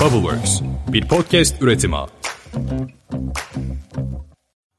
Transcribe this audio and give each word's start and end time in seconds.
Bubbleworks, 0.00 0.60
bir 0.92 1.08
podcast 1.08 1.62
üretimi. 1.62 1.96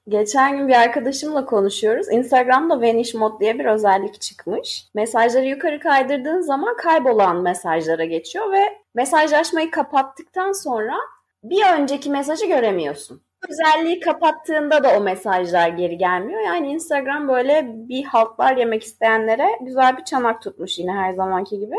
Geçen 0.10 0.58
gün 0.58 0.68
bir 0.68 0.74
arkadaşımla 0.74 1.46
konuşuyoruz. 1.46 2.08
Instagram'da 2.12 2.82
Vanish 2.82 3.14
Mode 3.14 3.40
diye 3.40 3.60
bir 3.60 3.66
özellik 3.66 4.22
çıkmış. 4.22 4.86
Mesajları 4.94 5.46
yukarı 5.46 5.80
kaydırdığın 5.80 6.42
zaman 6.42 6.76
kaybolan 6.78 7.42
mesajlara 7.42 8.06
geçiyor 8.06 8.52
ve 8.52 8.64
mesajlaşmayı 8.96 9.72
kapattıktan 9.72 10.52
sonra 10.52 10.96
bir 11.44 11.80
önceki 11.80 12.10
mesajı 12.10 12.46
göremiyorsun. 12.46 13.22
Özelliği 13.50 14.00
kapattığında 14.00 14.84
da 14.84 14.98
o 14.98 15.02
mesajlar 15.02 15.70
geri 15.70 15.98
gelmiyor. 15.98 16.42
Yani 16.42 16.72
Instagram 16.72 17.28
böyle 17.28 17.66
bir 17.68 18.04
haltlar 18.04 18.58
yemek 18.58 18.84
isteyenlere 18.84 19.48
güzel 19.62 19.98
bir 19.98 20.04
çanak 20.04 20.42
tutmuş 20.42 20.80
yine 20.80 20.92
her 20.92 21.12
zamanki 21.12 21.60
gibi. 21.60 21.76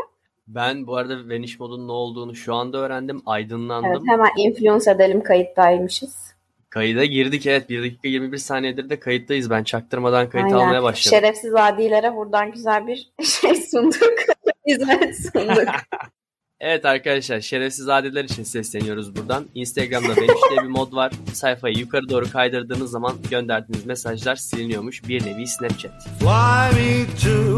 Ben 0.47 0.87
bu 0.87 0.97
arada 0.97 1.29
Vanish 1.29 1.59
modun 1.59 1.87
ne 1.87 1.91
olduğunu 1.91 2.35
şu 2.35 2.55
anda 2.55 2.77
öğrendim. 2.77 3.21
Aydınlandım. 3.25 3.91
Evet, 3.91 4.01
hemen 4.07 4.29
influence 4.37 4.91
edelim 4.91 5.23
kayıttaymışız. 5.23 6.33
Kayıda 6.69 7.05
girdik 7.05 7.45
evet. 7.45 7.69
1 7.69 7.83
dakika 7.83 8.07
21 8.07 8.37
saniyedir 8.37 8.89
de 8.89 8.99
kayıttayız. 8.99 9.49
Ben 9.49 9.63
çaktırmadan 9.63 10.29
kayıt 10.29 10.45
Aynen. 10.45 10.57
almaya 10.57 10.83
başladım. 10.83 11.17
Şerefsiz 11.19 11.55
adilere 11.55 12.15
buradan 12.15 12.51
güzel 12.51 12.87
bir 12.87 13.11
şey 13.23 13.55
sunduk. 13.55 14.13
Hizmet 14.67 15.15
sunduk. 15.21 15.67
evet 16.59 16.85
arkadaşlar 16.85 17.41
şerefsiz 17.41 17.89
adiler 17.89 18.23
için 18.23 18.43
sesleniyoruz 18.43 19.15
buradan. 19.15 19.45
Instagram'da 19.55 20.09
Vanish 20.09 20.49
diye 20.49 20.63
bir 20.63 20.67
mod 20.67 20.93
var. 20.95 21.11
Sayfayı 21.33 21.77
yukarı 21.77 22.09
doğru 22.09 22.31
kaydırdığınız 22.31 22.91
zaman 22.91 23.13
gönderdiğiniz 23.29 23.85
mesajlar 23.85 24.35
siliniyormuş. 24.35 25.07
Bir 25.07 25.25
nevi 25.25 25.47
Snapchat. 25.47 25.91
Fly 26.19 26.81
me 26.81 27.05
to. 27.23 27.52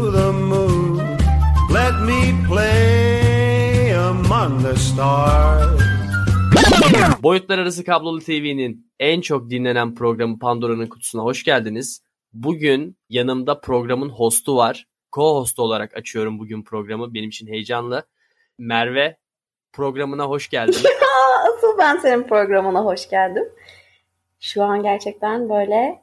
Let 1.86 2.00
me 2.00 2.34
play 2.48 3.94
among 3.94 4.62
the 4.62 4.76
stars. 4.76 5.80
Boyutlar 7.22 7.58
Arası 7.58 7.84
Kablolu 7.84 8.20
TV'nin 8.20 8.92
en 9.00 9.20
çok 9.20 9.50
dinlenen 9.50 9.94
programı 9.94 10.38
Pandora'nın 10.38 10.86
kutusuna 10.86 11.22
hoş 11.22 11.44
geldiniz. 11.44 12.02
Bugün 12.32 12.98
yanımda 13.08 13.60
programın 13.60 14.08
hostu 14.08 14.56
var. 14.56 14.86
Co-host 15.12 15.60
olarak 15.60 15.96
açıyorum 15.96 16.38
bugün 16.38 16.62
programı. 16.62 17.14
Benim 17.14 17.28
için 17.28 17.46
heyecanlı. 17.46 18.06
Merve 18.58 19.16
programına 19.72 20.24
hoş 20.24 20.48
geldin. 20.48 20.82
Asıl 21.56 21.78
ben 21.78 21.96
senin 21.96 22.22
programına 22.22 22.84
hoş 22.84 23.08
geldim. 23.08 23.44
Şu 24.40 24.62
an 24.62 24.82
gerçekten 24.82 25.48
böyle 25.48 26.02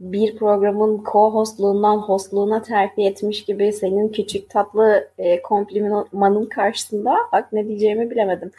bir 0.00 0.36
programın 0.36 0.98
co-hostluğundan 1.04 1.98
hostluğuna 1.98 2.62
terfi 2.62 3.02
etmiş 3.02 3.44
gibi 3.44 3.72
senin 3.72 4.08
küçük 4.08 4.50
tatlı 4.50 5.10
e, 5.18 5.42
komplimanın 5.42 6.46
karşısında 6.46 7.16
bak 7.32 7.52
ne 7.52 7.68
diyeceğimi 7.68 8.10
bilemedim. 8.10 8.50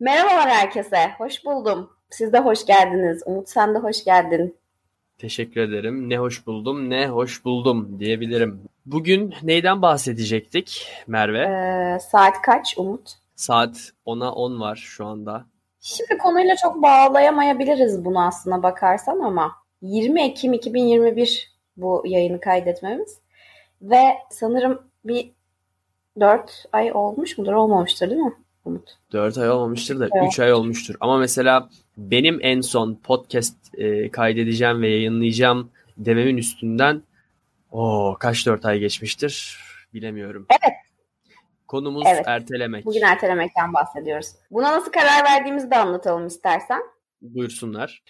Merhabalar 0.00 0.48
herkese, 0.48 1.10
hoş 1.18 1.44
buldum. 1.44 1.90
Siz 2.10 2.32
de 2.32 2.38
hoş 2.38 2.66
geldiniz. 2.66 3.22
Umut 3.26 3.48
sen 3.48 3.74
de 3.74 3.78
hoş 3.78 4.04
geldin. 4.04 4.56
Teşekkür 5.18 5.60
ederim. 5.60 6.10
Ne 6.10 6.18
hoş 6.18 6.46
buldum, 6.46 6.90
ne 6.90 7.08
hoş 7.08 7.44
buldum 7.44 7.96
diyebilirim. 7.98 8.62
Bugün 8.86 9.34
neyden 9.42 9.82
bahsedecektik 9.82 10.86
Merve? 11.06 11.38
Ee, 11.38 11.98
saat 12.00 12.42
kaç 12.42 12.78
Umut? 12.78 13.12
Saat 13.36 13.92
10'a 14.06 14.32
10 14.32 14.60
var 14.60 14.76
şu 14.76 15.06
anda. 15.06 15.46
Şimdi 15.80 16.18
konuyla 16.18 16.56
çok 16.56 16.82
bağlayamayabiliriz 16.82 18.04
bunu 18.04 18.26
aslına 18.26 18.62
bakarsan 18.62 19.20
ama 19.20 19.59
20 19.82 20.22
Ekim 20.22 20.52
2021 20.52 21.50
bu 21.76 22.02
yayını 22.06 22.40
kaydetmemiz. 22.40 23.18
Ve 23.82 24.02
sanırım 24.30 24.82
bir 25.04 25.30
4 26.20 26.64
ay 26.72 26.92
olmuş 26.92 27.38
mudur? 27.38 27.52
Olmamıştır 27.52 28.10
değil 28.10 28.20
mi 28.20 28.34
Umut? 28.64 28.98
4 29.12 29.38
ay 29.38 29.50
olmamıştır 29.50 30.00
da 30.00 30.08
evet. 30.14 30.28
3 30.28 30.38
ay 30.40 30.52
olmuştur. 30.52 30.94
Ama 31.00 31.18
mesela 31.18 31.68
benim 31.96 32.38
en 32.42 32.60
son 32.60 32.94
podcast 32.94 33.56
e, 33.74 34.10
kaydedeceğim 34.10 34.82
ve 34.82 34.88
yayınlayacağım 34.88 35.70
dememin 35.96 36.36
üstünden 36.36 37.02
o 37.70 38.16
kaç 38.20 38.46
4 38.46 38.64
ay 38.64 38.78
geçmiştir 38.78 39.58
bilemiyorum. 39.94 40.46
Evet. 40.50 40.76
Konumuz 41.68 42.04
evet. 42.06 42.24
ertelemek. 42.26 42.84
Bugün 42.84 43.02
ertelemekten 43.02 43.74
bahsediyoruz. 43.74 44.26
Buna 44.50 44.72
nasıl 44.72 44.92
karar 44.92 45.24
verdiğimizi 45.24 45.70
de 45.70 45.76
anlatalım 45.76 46.26
istersen. 46.26 46.82
Buyursunlar. 47.22 48.02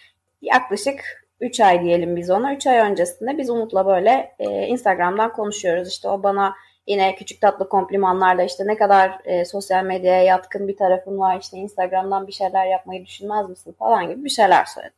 Yaklaşık 0.42 1.29
3 1.40 1.60
ay 1.60 1.82
diyelim 1.82 2.16
biz 2.16 2.30
ona. 2.30 2.54
3 2.54 2.66
ay 2.66 2.78
öncesinde 2.78 3.38
biz 3.38 3.50
Umut'la 3.50 3.86
böyle 3.86 4.34
e, 4.38 4.66
Instagram'dan 4.66 5.32
konuşuyoruz. 5.32 5.88
İşte 5.88 6.08
o 6.08 6.22
bana 6.22 6.54
yine 6.86 7.14
küçük 7.14 7.40
tatlı 7.40 7.68
komplimanlarla 7.68 8.42
işte 8.42 8.66
ne 8.66 8.76
kadar 8.76 9.20
e, 9.24 9.44
sosyal 9.44 9.84
medyaya 9.84 10.22
yatkın 10.22 10.68
bir 10.68 10.76
tarafın 10.76 11.18
var 11.18 11.38
işte 11.40 11.56
Instagram'dan 11.56 12.26
bir 12.26 12.32
şeyler 12.32 12.66
yapmayı 12.66 13.06
düşünmez 13.06 13.48
misin 13.48 13.72
falan 13.78 14.08
gibi 14.08 14.24
bir 14.24 14.30
şeyler 14.30 14.64
söyledi. 14.64 14.94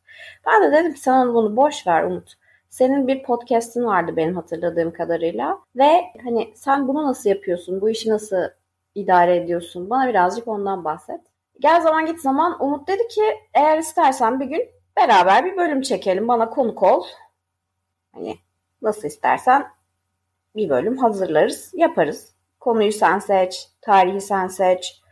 Ben 0.46 0.62
de 0.62 0.72
dedim 0.72 0.94
ki 0.94 1.00
sen 1.00 1.34
bunu 1.34 1.56
boş 1.56 1.86
ver 1.86 2.02
Umut. 2.02 2.32
Senin 2.70 3.08
bir 3.08 3.22
podcast'in 3.22 3.84
vardı 3.84 4.16
benim 4.16 4.36
hatırladığım 4.36 4.92
kadarıyla 4.92 5.58
ve 5.76 5.90
hani 6.24 6.52
sen 6.54 6.88
bunu 6.88 7.06
nasıl 7.06 7.30
yapıyorsun? 7.30 7.80
Bu 7.80 7.90
işi 7.90 8.10
nasıl 8.10 8.36
idare 8.94 9.36
ediyorsun? 9.36 9.90
Bana 9.90 10.08
birazcık 10.08 10.48
ondan 10.48 10.84
bahset. 10.84 11.20
Gel 11.60 11.80
zaman 11.80 12.06
git 12.06 12.20
zaman 12.20 12.64
Umut 12.64 12.88
dedi 12.88 13.08
ki 13.08 13.22
eğer 13.54 13.78
istersen 13.78 14.40
bir 14.40 14.46
gün 14.46 14.70
beraber 14.96 15.44
bir 15.44 15.56
bölüm 15.56 15.82
çekelim. 15.82 16.28
Bana 16.28 16.50
konuk 16.50 16.82
ol. 16.82 17.04
Hani 18.12 18.38
nasıl 18.82 19.08
istersen 19.08 19.66
bir 20.56 20.68
bölüm 20.68 20.98
hazırlarız, 20.98 21.70
yaparız. 21.74 22.34
Konuyu 22.60 22.92
sen 22.92 23.18
seç, 23.18 23.68
tarihi 23.80 24.20
sen 24.20 24.46
seç. 24.46 25.02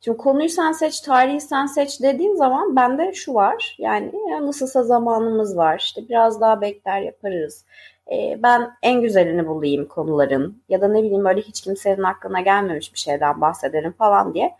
Şimdi 0.00 0.18
konuyu 0.18 0.48
sen 0.48 0.72
seç, 0.72 1.00
tarihi 1.00 1.40
sen 1.40 1.66
seç 1.66 2.02
dediğin 2.02 2.34
zaman 2.34 2.76
bende 2.76 3.12
şu 3.12 3.34
var. 3.34 3.76
Yani 3.78 4.12
nasılsa 4.40 4.82
zamanımız 4.82 5.56
var. 5.56 5.78
İşte 5.78 6.08
biraz 6.08 6.40
daha 6.40 6.60
bekler 6.60 7.00
yaparız. 7.00 7.64
Ee, 8.12 8.38
ben 8.42 8.70
en 8.82 9.02
güzelini 9.02 9.46
bulayım 9.46 9.88
konuların. 9.88 10.62
Ya 10.68 10.80
da 10.80 10.88
ne 10.88 11.02
bileyim 11.02 11.24
böyle 11.24 11.40
hiç 11.40 11.60
kimsenin 11.60 12.02
aklına 12.02 12.40
gelmemiş 12.40 12.92
bir 12.92 12.98
şeyden 12.98 13.40
bahsedelim 13.40 13.92
falan 13.92 14.34
diye. 14.34 14.56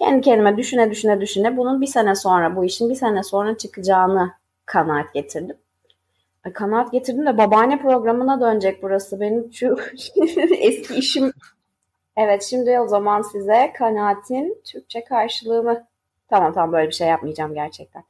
Kendi 0.00 0.20
kendime 0.20 0.56
düşüne 0.56 0.90
düşüne 0.90 1.20
düşüne 1.20 1.56
bunun 1.56 1.80
bir 1.80 1.86
sene 1.86 2.14
sonra, 2.14 2.56
bu 2.56 2.64
işin 2.64 2.90
bir 2.90 2.94
sene 2.94 3.22
sonra 3.22 3.56
çıkacağını 3.56 4.32
kanaat 4.66 5.14
getirdim. 5.14 5.56
Kanaat 6.54 6.92
getirdim 6.92 7.26
de 7.26 7.38
babaanne 7.38 7.82
programına 7.82 8.40
dönecek 8.40 8.82
burası. 8.82 9.20
Benim 9.20 9.52
şu 9.52 9.76
eski 10.58 10.94
işim. 10.94 11.32
Evet 12.16 12.42
şimdi 12.42 12.80
o 12.80 12.88
zaman 12.88 13.22
size 13.22 13.72
kanaatin 13.78 14.62
Türkçe 14.64 15.04
karşılığını. 15.04 15.86
Tamam 16.28 16.52
tamam 16.52 16.72
böyle 16.72 16.88
bir 16.88 16.94
şey 16.94 17.08
yapmayacağım 17.08 17.54
gerçekten. 17.54 18.04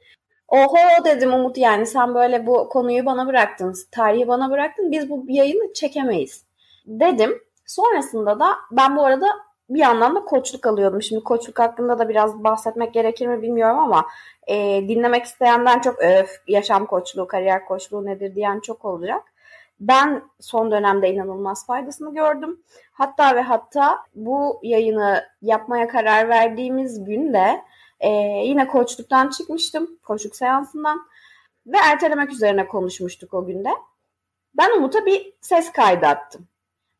Oho 0.48 1.04
dedim 1.04 1.34
Umut 1.34 1.58
yani 1.58 1.86
sen 1.86 2.14
böyle 2.14 2.46
bu 2.46 2.68
konuyu 2.68 3.06
bana 3.06 3.26
bıraktın. 3.26 3.74
Tarihi 3.90 4.28
bana 4.28 4.50
bıraktın. 4.50 4.92
Biz 4.92 5.10
bu 5.10 5.24
yayını 5.28 5.72
çekemeyiz. 5.72 6.44
Dedim. 6.86 7.42
Sonrasında 7.66 8.40
da 8.40 8.56
ben 8.70 8.96
bu 8.96 9.04
arada 9.04 9.26
bir 9.70 9.78
yandan 9.78 10.14
da 10.14 10.24
koçluk 10.24 10.66
alıyordum. 10.66 11.02
Şimdi 11.02 11.24
koçluk 11.24 11.58
hakkında 11.58 11.98
da 11.98 12.08
biraz 12.08 12.44
bahsetmek 12.44 12.94
gerekir 12.94 13.26
mi 13.26 13.42
bilmiyorum 13.42 13.78
ama 13.78 14.06
e, 14.46 14.88
dinlemek 14.88 15.24
isteyenden 15.24 15.80
çok 15.80 15.98
öf 15.98 16.30
yaşam 16.46 16.86
koçluğu, 16.86 17.26
kariyer 17.26 17.64
koçluğu 17.64 18.06
nedir 18.06 18.34
diyen 18.34 18.60
çok 18.60 18.84
olacak. 18.84 19.22
Ben 19.80 20.22
son 20.40 20.70
dönemde 20.70 21.12
inanılmaz 21.12 21.66
faydasını 21.66 22.14
gördüm. 22.14 22.60
Hatta 22.92 23.36
ve 23.36 23.42
hatta 23.42 23.98
bu 24.14 24.60
yayını 24.62 25.24
yapmaya 25.42 25.88
karar 25.88 26.28
verdiğimiz 26.28 27.04
günde 27.04 27.62
e, 28.00 28.10
yine 28.44 28.68
koçluktan 28.68 29.28
çıkmıştım. 29.28 29.98
Koçluk 30.02 30.36
seansından. 30.36 31.00
Ve 31.66 31.76
ertelemek 31.84 32.30
üzerine 32.30 32.68
konuşmuştuk 32.68 33.34
o 33.34 33.46
günde. 33.46 33.68
Ben 34.54 34.76
Umut'a 34.78 35.06
bir 35.06 35.32
ses 35.40 35.72
kaydı 35.72 36.06
attım. 36.06 36.48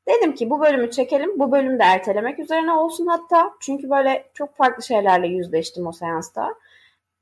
Dedim 0.08 0.34
ki 0.34 0.50
bu 0.50 0.60
bölümü 0.60 0.90
çekelim. 0.90 1.38
Bu 1.38 1.52
bölümü 1.52 1.78
de 1.78 1.82
ertelemek 1.82 2.38
üzerine 2.38 2.72
olsun 2.72 3.06
hatta. 3.06 3.52
Çünkü 3.60 3.90
böyle 3.90 4.30
çok 4.34 4.56
farklı 4.56 4.82
şeylerle 4.82 5.26
yüzleştim 5.26 5.86
o 5.86 5.92
seansta. 5.92 6.54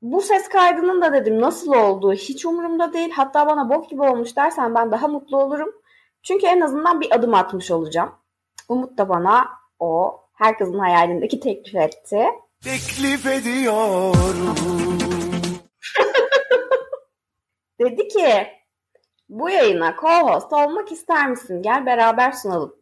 Bu 0.01 0.21
ses 0.21 0.49
kaydının 0.49 1.01
da 1.01 1.13
dedim 1.13 1.41
nasıl 1.41 1.73
olduğu 1.73 2.13
hiç 2.13 2.45
umurumda 2.45 2.93
değil. 2.93 3.11
Hatta 3.11 3.47
bana 3.47 3.69
bok 3.69 3.89
gibi 3.89 4.01
olmuş 4.01 4.35
dersen 4.37 4.75
ben 4.75 4.91
daha 4.91 5.07
mutlu 5.07 5.37
olurum. 5.37 5.71
Çünkü 6.23 6.45
en 6.47 6.61
azından 6.61 7.01
bir 7.01 7.15
adım 7.15 7.33
atmış 7.33 7.71
olacağım. 7.71 8.11
Umut 8.69 8.97
da 8.97 9.09
bana 9.09 9.47
o 9.79 10.19
herkesin 10.33 10.79
hayalindeki 10.79 11.39
teklif 11.39 11.75
etti. 11.75 12.25
Teklif 12.63 13.25
ediyorum. 13.25 14.15
Dedi 17.79 18.07
ki 18.07 18.58
bu 19.29 19.49
yayına 19.49 19.89
co-host 19.89 20.65
olmak 20.65 20.91
ister 20.91 21.29
misin? 21.29 21.61
Gel 21.61 21.85
beraber 21.85 22.31
sunalım. 22.31 22.75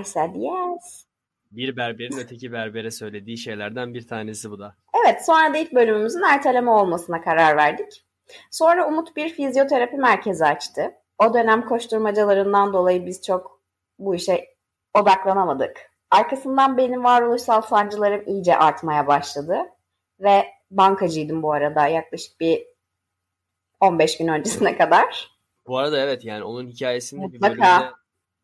I 0.00 0.04
said 0.04 0.34
yes. 0.34 1.06
Bir 1.50 1.76
berberin 1.76 2.18
öteki 2.18 2.52
berbere 2.52 2.90
söylediği 2.90 3.38
şeylerden 3.38 3.94
bir 3.94 4.06
tanesi 4.06 4.50
bu 4.50 4.58
da. 4.58 4.76
Evet 5.02 5.26
sonra 5.26 5.54
da 5.54 5.58
ilk 5.58 5.74
bölümümüzün 5.74 6.22
erteleme 6.22 6.70
olmasına 6.70 7.20
karar 7.20 7.56
verdik. 7.56 8.04
Sonra 8.50 8.88
Umut 8.88 9.16
bir 9.16 9.28
fizyoterapi 9.28 9.96
merkezi 9.96 10.44
açtı. 10.44 10.94
O 11.18 11.34
dönem 11.34 11.64
koşturmacalarından 11.64 12.72
dolayı 12.72 13.06
biz 13.06 13.22
çok 13.22 13.60
bu 13.98 14.14
işe 14.14 14.54
odaklanamadık. 14.94 15.90
Arkasından 16.10 16.76
benim 16.76 17.04
varoluşsal 17.04 17.62
sancılarım 17.62 18.22
iyice 18.26 18.56
artmaya 18.56 19.06
başladı. 19.06 19.58
Ve 20.20 20.44
bankacıydım 20.70 21.42
bu 21.42 21.52
arada 21.52 21.86
yaklaşık 21.86 22.40
bir 22.40 22.66
15 23.80 24.18
gün 24.18 24.28
öncesine 24.28 24.78
kadar. 24.78 25.31
Bu 25.66 25.78
arada 25.78 26.00
evet 26.00 26.24
yani 26.24 26.44
onun 26.44 26.68
hikayesinde 26.68 27.26
Mutlaka. 27.26 27.54
bir 27.54 27.60
bölümde 27.60 27.92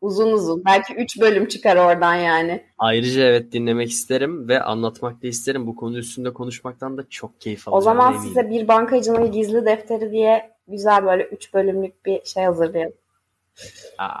uzun 0.01 0.31
uzun 0.31 0.63
belki 0.65 0.93
3 0.93 1.21
bölüm 1.21 1.47
çıkar 1.47 1.75
oradan 1.77 2.15
yani. 2.15 2.63
Ayrıca 2.77 3.21
evet 3.21 3.51
dinlemek 3.51 3.89
isterim 3.89 4.47
ve 4.47 4.61
anlatmak 4.61 5.23
da 5.23 5.27
isterim. 5.27 5.67
Bu 5.67 5.75
konu 5.75 5.97
üstünde 5.97 6.33
konuşmaktan 6.33 6.97
da 6.97 7.09
çok 7.09 7.41
keyif 7.41 7.67
alacağım. 7.67 7.77
O 7.77 7.81
zaman 7.81 8.13
eminim. 8.13 8.27
size 8.27 8.49
bir 8.49 8.67
bankacının 8.67 9.31
gizli 9.31 9.65
defteri 9.65 10.11
diye 10.11 10.51
güzel 10.67 11.05
böyle 11.05 11.23
3 11.23 11.53
bölümlük 11.53 12.05
bir 12.05 12.25
şey 12.25 12.43
hazırlayalım. 12.43 12.97
Aa, 13.97 14.15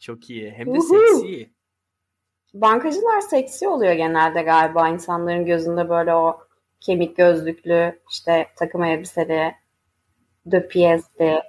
çok 0.00 0.30
iyi. 0.30 0.50
Hem 0.50 0.66
de 0.66 0.78
Uhu. 0.78 0.82
seksi. 0.82 1.50
Bankacılar 2.54 3.20
seksi 3.20 3.68
oluyor 3.68 3.92
genelde 3.92 4.42
galiba 4.42 4.88
insanların 4.88 5.46
gözünde 5.46 5.88
böyle 5.88 6.14
o 6.14 6.38
kemik 6.80 7.16
gözlüklü 7.16 8.00
işte 8.10 8.46
takım 8.56 8.84
elbiseli 8.84 9.54
de 10.46 10.68
piyesli. 10.68 11.42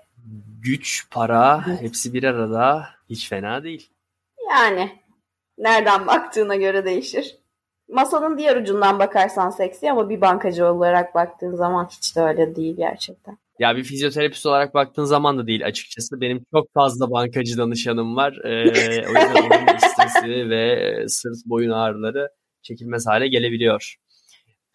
Güç, 0.63 1.07
para 1.11 1.67
hepsi 1.81 2.13
bir 2.13 2.23
arada 2.23 2.85
hiç 3.09 3.29
fena 3.29 3.63
değil. 3.63 3.89
Yani 4.49 4.91
nereden 5.57 6.07
baktığına 6.07 6.55
göre 6.55 6.85
değişir. 6.85 7.37
Masanın 7.89 8.37
diğer 8.37 8.55
ucundan 8.55 8.99
bakarsan 8.99 9.49
seksi 9.49 9.91
ama 9.91 10.09
bir 10.09 10.21
bankacı 10.21 10.65
olarak 10.65 11.15
baktığın 11.15 11.55
zaman 11.55 11.87
hiç 11.91 12.15
de 12.15 12.21
öyle 12.21 12.55
değil 12.55 12.77
gerçekten. 12.77 13.37
Ya 13.59 13.75
bir 13.75 13.83
fizyoterapist 13.83 14.45
olarak 14.45 14.73
baktığın 14.73 15.05
zaman 15.05 15.37
da 15.37 15.47
değil 15.47 15.65
açıkçası. 15.65 16.21
Benim 16.21 16.45
çok 16.53 16.73
fazla 16.73 17.11
bankacı 17.11 17.57
danışanım 17.57 18.15
var. 18.15 18.37
Ee, 18.43 18.69
o 19.07 19.09
yüzden 19.09 19.43
onun 19.43 19.77
stresi 19.77 20.49
ve 20.49 20.95
sırt 21.07 21.45
boyun 21.45 21.71
ağrıları 21.71 22.29
çekilmez 22.61 23.07
hale 23.07 23.27
gelebiliyor. 23.27 23.95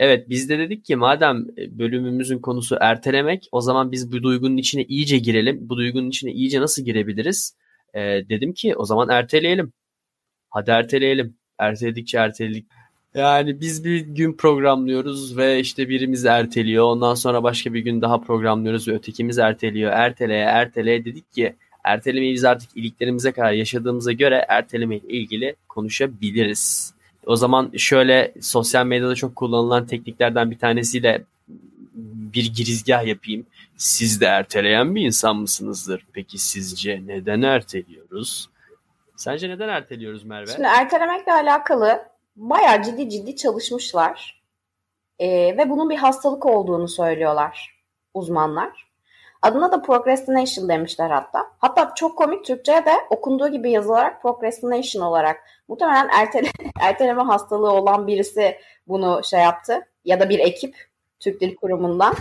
Evet 0.01 0.29
biz 0.29 0.49
de 0.49 0.59
dedik 0.59 0.85
ki 0.85 0.97
madem 0.97 1.47
e, 1.59 1.79
bölümümüzün 1.79 2.39
konusu 2.39 2.77
ertelemek 2.81 3.49
o 3.53 3.61
zaman 3.61 3.93
biz 3.93 4.13
bu 4.13 4.23
duygunun 4.23 4.57
içine 4.57 4.85
iyice 4.85 5.19
girelim. 5.19 5.69
Bu 5.69 5.77
duygunun 5.77 6.09
içine 6.09 6.33
iyice 6.33 6.61
nasıl 6.61 6.85
girebiliriz? 6.85 7.57
Ee, 7.95 8.01
dedim 8.29 8.53
ki 8.53 8.77
o 8.77 8.85
zaman 8.85 9.09
erteleyelim. 9.09 9.73
Hadi 10.51 10.71
erteleyelim. 10.71 11.37
Erteledikçe 11.59 12.19
erteledik. 12.19 12.67
Yani 13.15 13.61
biz 13.61 13.85
bir 13.85 14.01
gün 14.01 14.37
programlıyoruz 14.37 15.37
ve 15.37 15.61
işte 15.61 15.89
birimiz 15.89 16.25
erteliyor. 16.25 16.85
Ondan 16.85 17.15
sonra 17.15 17.43
başka 17.43 17.75
bir 17.75 17.81
gün 17.81 18.03
daha 18.03 18.21
programlıyoruz 18.21 18.89
ve 18.89 18.93
ötekimiz 18.93 19.39
erteliyor. 19.39 19.93
Erteleye 19.93 20.45
erteleye 20.45 21.05
dedik 21.05 21.33
ki 21.33 21.57
ertelemeyi 21.85 22.35
biz 22.35 22.45
artık 22.45 22.77
iliklerimize 22.77 23.33
kadar 23.33 23.53
yaşadığımıza 23.53 24.13
göre 24.13 24.45
erteleme 24.49 24.97
ilgili 24.97 25.57
konuşabiliriz. 25.69 26.95
O 27.27 27.37
zaman 27.37 27.71
şöyle 27.77 28.35
sosyal 28.41 28.87
medyada 28.87 29.15
çok 29.15 29.37
kullanılan 29.37 29.87
tekniklerden 29.87 30.51
bir 30.51 30.59
tanesiyle 30.59 31.25
bir 32.35 32.55
girizgah 32.55 33.07
yapayım. 33.07 33.47
Siz 33.77 34.21
de 34.21 34.27
erteleyen 34.27 34.95
bir 34.95 35.07
insan 35.07 35.37
mısınızdır? 35.37 36.07
Peki 36.13 36.39
sizce 36.39 37.03
neden 37.07 37.43
erteliyoruz? 37.43 38.51
Sence 39.17 39.49
neden 39.49 39.69
erteliyoruz 39.69 40.25
Merve? 40.25 40.47
Şimdi 40.47 40.69
ertelemekle 40.69 41.33
alakalı 41.33 42.09
bayağı 42.37 42.83
ciddi 42.83 43.11
ciddi 43.11 43.37
çalışmışlar. 43.37 44.43
Ee, 45.19 45.29
ve 45.29 45.71
bunun 45.71 45.91
bir 45.91 45.97
hastalık 45.97 46.47
olduğunu 46.47 46.89
söylüyorlar 46.89 47.77
uzmanlar. 48.15 48.86
Adına 49.43 49.73
da 49.73 49.83
procrastination 49.83 50.69
demişler 50.69 51.11
hatta. 51.11 51.47
Hatta 51.59 51.95
çok 51.95 52.19
komik 52.19 52.45
Türkçe'ye 52.45 52.85
de 52.85 52.93
okunduğu 53.11 53.49
gibi 53.49 53.71
yazılarak 53.71 54.23
procrastination 54.23 55.03
olarak. 55.03 55.37
Muhtemelen 55.69 56.09
ertele, 56.13 56.49
erteleme 56.81 57.23
hastalığı 57.23 57.73
olan 57.73 58.07
birisi 58.07 58.59
bunu 58.89 59.21
şey 59.25 59.41
yaptı. 59.41 59.87
Ya 60.05 60.21
da 60.21 60.29
bir 60.29 60.39
ekip 60.39 60.77
Türk 61.21 61.41
Dil 61.41 61.57
Kurumu'ndan. 61.57 62.15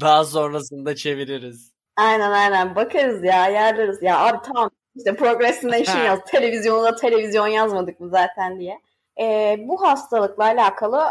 Daha 0.00 0.24
sonrasında 0.24 0.94
çeviririz. 0.94 1.72
Aynen 1.96 2.30
aynen 2.30 2.76
bakarız 2.76 3.24
ya 3.24 3.46
yerleriz 3.46 4.02
ya 4.02 4.18
abi 4.18 4.38
tamam 4.42 4.70
işte 4.96 5.16
procrastination 5.16 6.00
yaz 6.00 6.18
televizyonda 6.26 6.96
televizyon 6.96 7.46
yazmadık 7.46 8.00
mı 8.00 8.08
zaten 8.08 8.60
diye. 8.60 8.80
Ee, 9.20 9.56
bu 9.58 9.82
hastalıkla 9.82 10.44
alakalı 10.44 11.02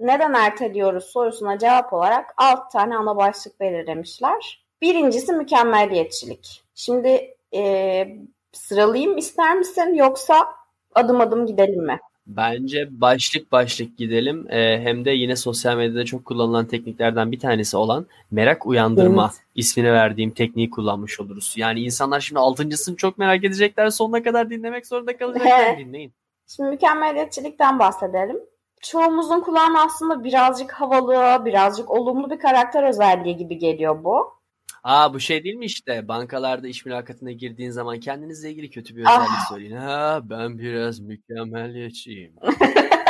neden 0.00 0.34
erteliyoruz 0.34 1.04
sorusuna 1.04 1.58
cevap 1.58 1.92
olarak 1.92 2.34
6 2.36 2.72
tane 2.72 2.96
ana 2.96 3.16
başlık 3.16 3.60
belirlemişler. 3.60 4.61
Birincisi 4.82 5.32
mükemmeliyetçilik. 5.32 6.62
Şimdi 6.74 7.34
e, 7.54 8.16
sıralayayım 8.52 9.18
ister 9.18 9.56
misin 9.58 9.94
yoksa 9.94 10.48
adım 10.94 11.20
adım 11.20 11.46
gidelim 11.46 11.86
mi? 11.86 12.00
Bence 12.26 12.88
başlık 12.90 13.52
başlık 13.52 13.98
gidelim. 13.98 14.46
Ee, 14.50 14.80
hem 14.82 15.04
de 15.04 15.10
yine 15.10 15.36
sosyal 15.36 15.76
medyada 15.76 16.04
çok 16.04 16.24
kullanılan 16.24 16.66
tekniklerden 16.66 17.32
bir 17.32 17.38
tanesi 17.38 17.76
olan 17.76 18.06
merak 18.30 18.66
uyandırma 18.66 19.30
evet. 19.32 19.44
ismini 19.54 19.92
verdiğim 19.92 20.30
tekniği 20.30 20.70
kullanmış 20.70 21.20
oluruz. 21.20 21.54
Yani 21.56 21.80
insanlar 21.80 22.20
şimdi 22.20 22.38
altıncısını 22.38 22.96
çok 22.96 23.18
merak 23.18 23.44
edecekler. 23.44 23.90
Sonuna 23.90 24.22
kadar 24.22 24.50
dinlemek 24.50 24.86
zorunda 24.86 25.16
kalacaklar. 25.16 25.78
Dinleyin. 25.78 26.12
Şimdi 26.46 26.70
mükemmeliyetçilikten 26.70 27.78
bahsedelim. 27.78 28.40
Çoğumuzun 28.80 29.40
kulağına 29.40 29.84
aslında 29.84 30.24
birazcık 30.24 30.72
havalı, 30.72 31.44
birazcık 31.44 31.90
olumlu 31.90 32.30
bir 32.30 32.38
karakter 32.38 32.82
özelliği 32.82 33.36
gibi 33.36 33.58
geliyor 33.58 34.04
bu. 34.04 34.41
Aa 34.84 35.14
bu 35.14 35.20
şey 35.20 35.44
değil 35.44 35.54
mi 35.54 35.64
işte 35.64 36.08
bankalarda 36.08 36.68
iş 36.68 36.86
mülakatına 36.86 37.32
girdiğin 37.32 37.70
zaman 37.70 38.00
kendinizle 38.00 38.50
ilgili 38.50 38.70
kötü 38.70 38.96
bir 38.96 39.00
özellik 39.00 39.28
ah. 39.30 39.50
söyleyin. 39.50 39.76
Ha 39.76 40.20
ben 40.22 40.58
biraz 40.58 41.00
mükemmeliyetçiyim. 41.00 42.34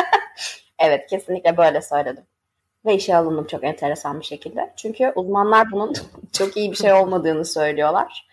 evet 0.79 1.07
kesinlikle 1.11 1.57
böyle 1.57 1.83
söyledim. 1.83 2.25
Ve 2.87 2.95
işe 2.95 3.17
alındım 3.17 3.47
çok 3.47 3.65
enteresan 3.65 4.21
bir 4.21 4.25
şekilde. 4.25 4.73
Çünkü 4.77 5.13
uzmanlar 5.17 5.73
bunun 5.73 5.93
çok 6.33 6.57
iyi 6.57 6.71
bir 6.71 6.77
şey 6.77 6.93
olmadığını 6.93 7.45
söylüyorlar. 7.45 8.29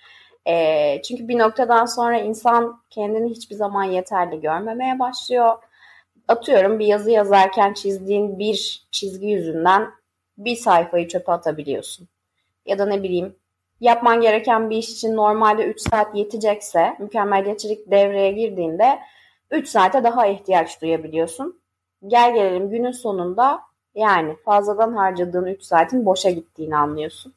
E, 0.47 1.01
çünkü 1.01 1.27
bir 1.27 1.39
noktadan 1.39 1.85
sonra 1.85 2.19
insan 2.19 2.83
kendini 2.89 3.29
hiçbir 3.29 3.55
zaman 3.55 3.83
yeterli 3.83 4.41
görmemeye 4.41 4.99
başlıyor. 4.99 5.53
Atıyorum 6.27 6.79
bir 6.79 6.85
yazı 6.85 7.11
yazarken 7.11 7.73
çizdiğin 7.73 8.39
bir 8.39 8.87
çizgi 8.91 9.27
yüzünden 9.27 9.89
bir 10.37 10.55
sayfayı 10.55 11.07
çöpe 11.07 11.31
atabiliyorsun 11.31 12.07
ya 12.69 12.79
da 12.79 12.85
ne 12.85 13.03
bileyim 13.03 13.35
yapman 13.81 14.21
gereken 14.21 14.69
bir 14.69 14.77
iş 14.77 14.89
için 14.89 15.15
normalde 15.15 15.65
3 15.65 15.81
saat 15.81 16.15
yetecekse 16.15 16.95
mükemmeliyetçilik 16.99 17.91
devreye 17.91 18.31
girdiğinde 18.31 18.99
3 19.51 19.67
saate 19.67 20.03
daha 20.03 20.27
ihtiyaç 20.27 20.81
duyabiliyorsun. 20.81 21.59
Gel 22.07 22.33
gelelim 22.33 22.69
günün 22.69 22.91
sonunda 22.91 23.59
yani 23.95 24.35
fazladan 24.45 24.93
harcadığın 24.93 25.45
3 25.45 25.63
saatin 25.63 26.05
boşa 26.05 26.29
gittiğini 26.29 26.77
anlıyorsun. 26.77 27.33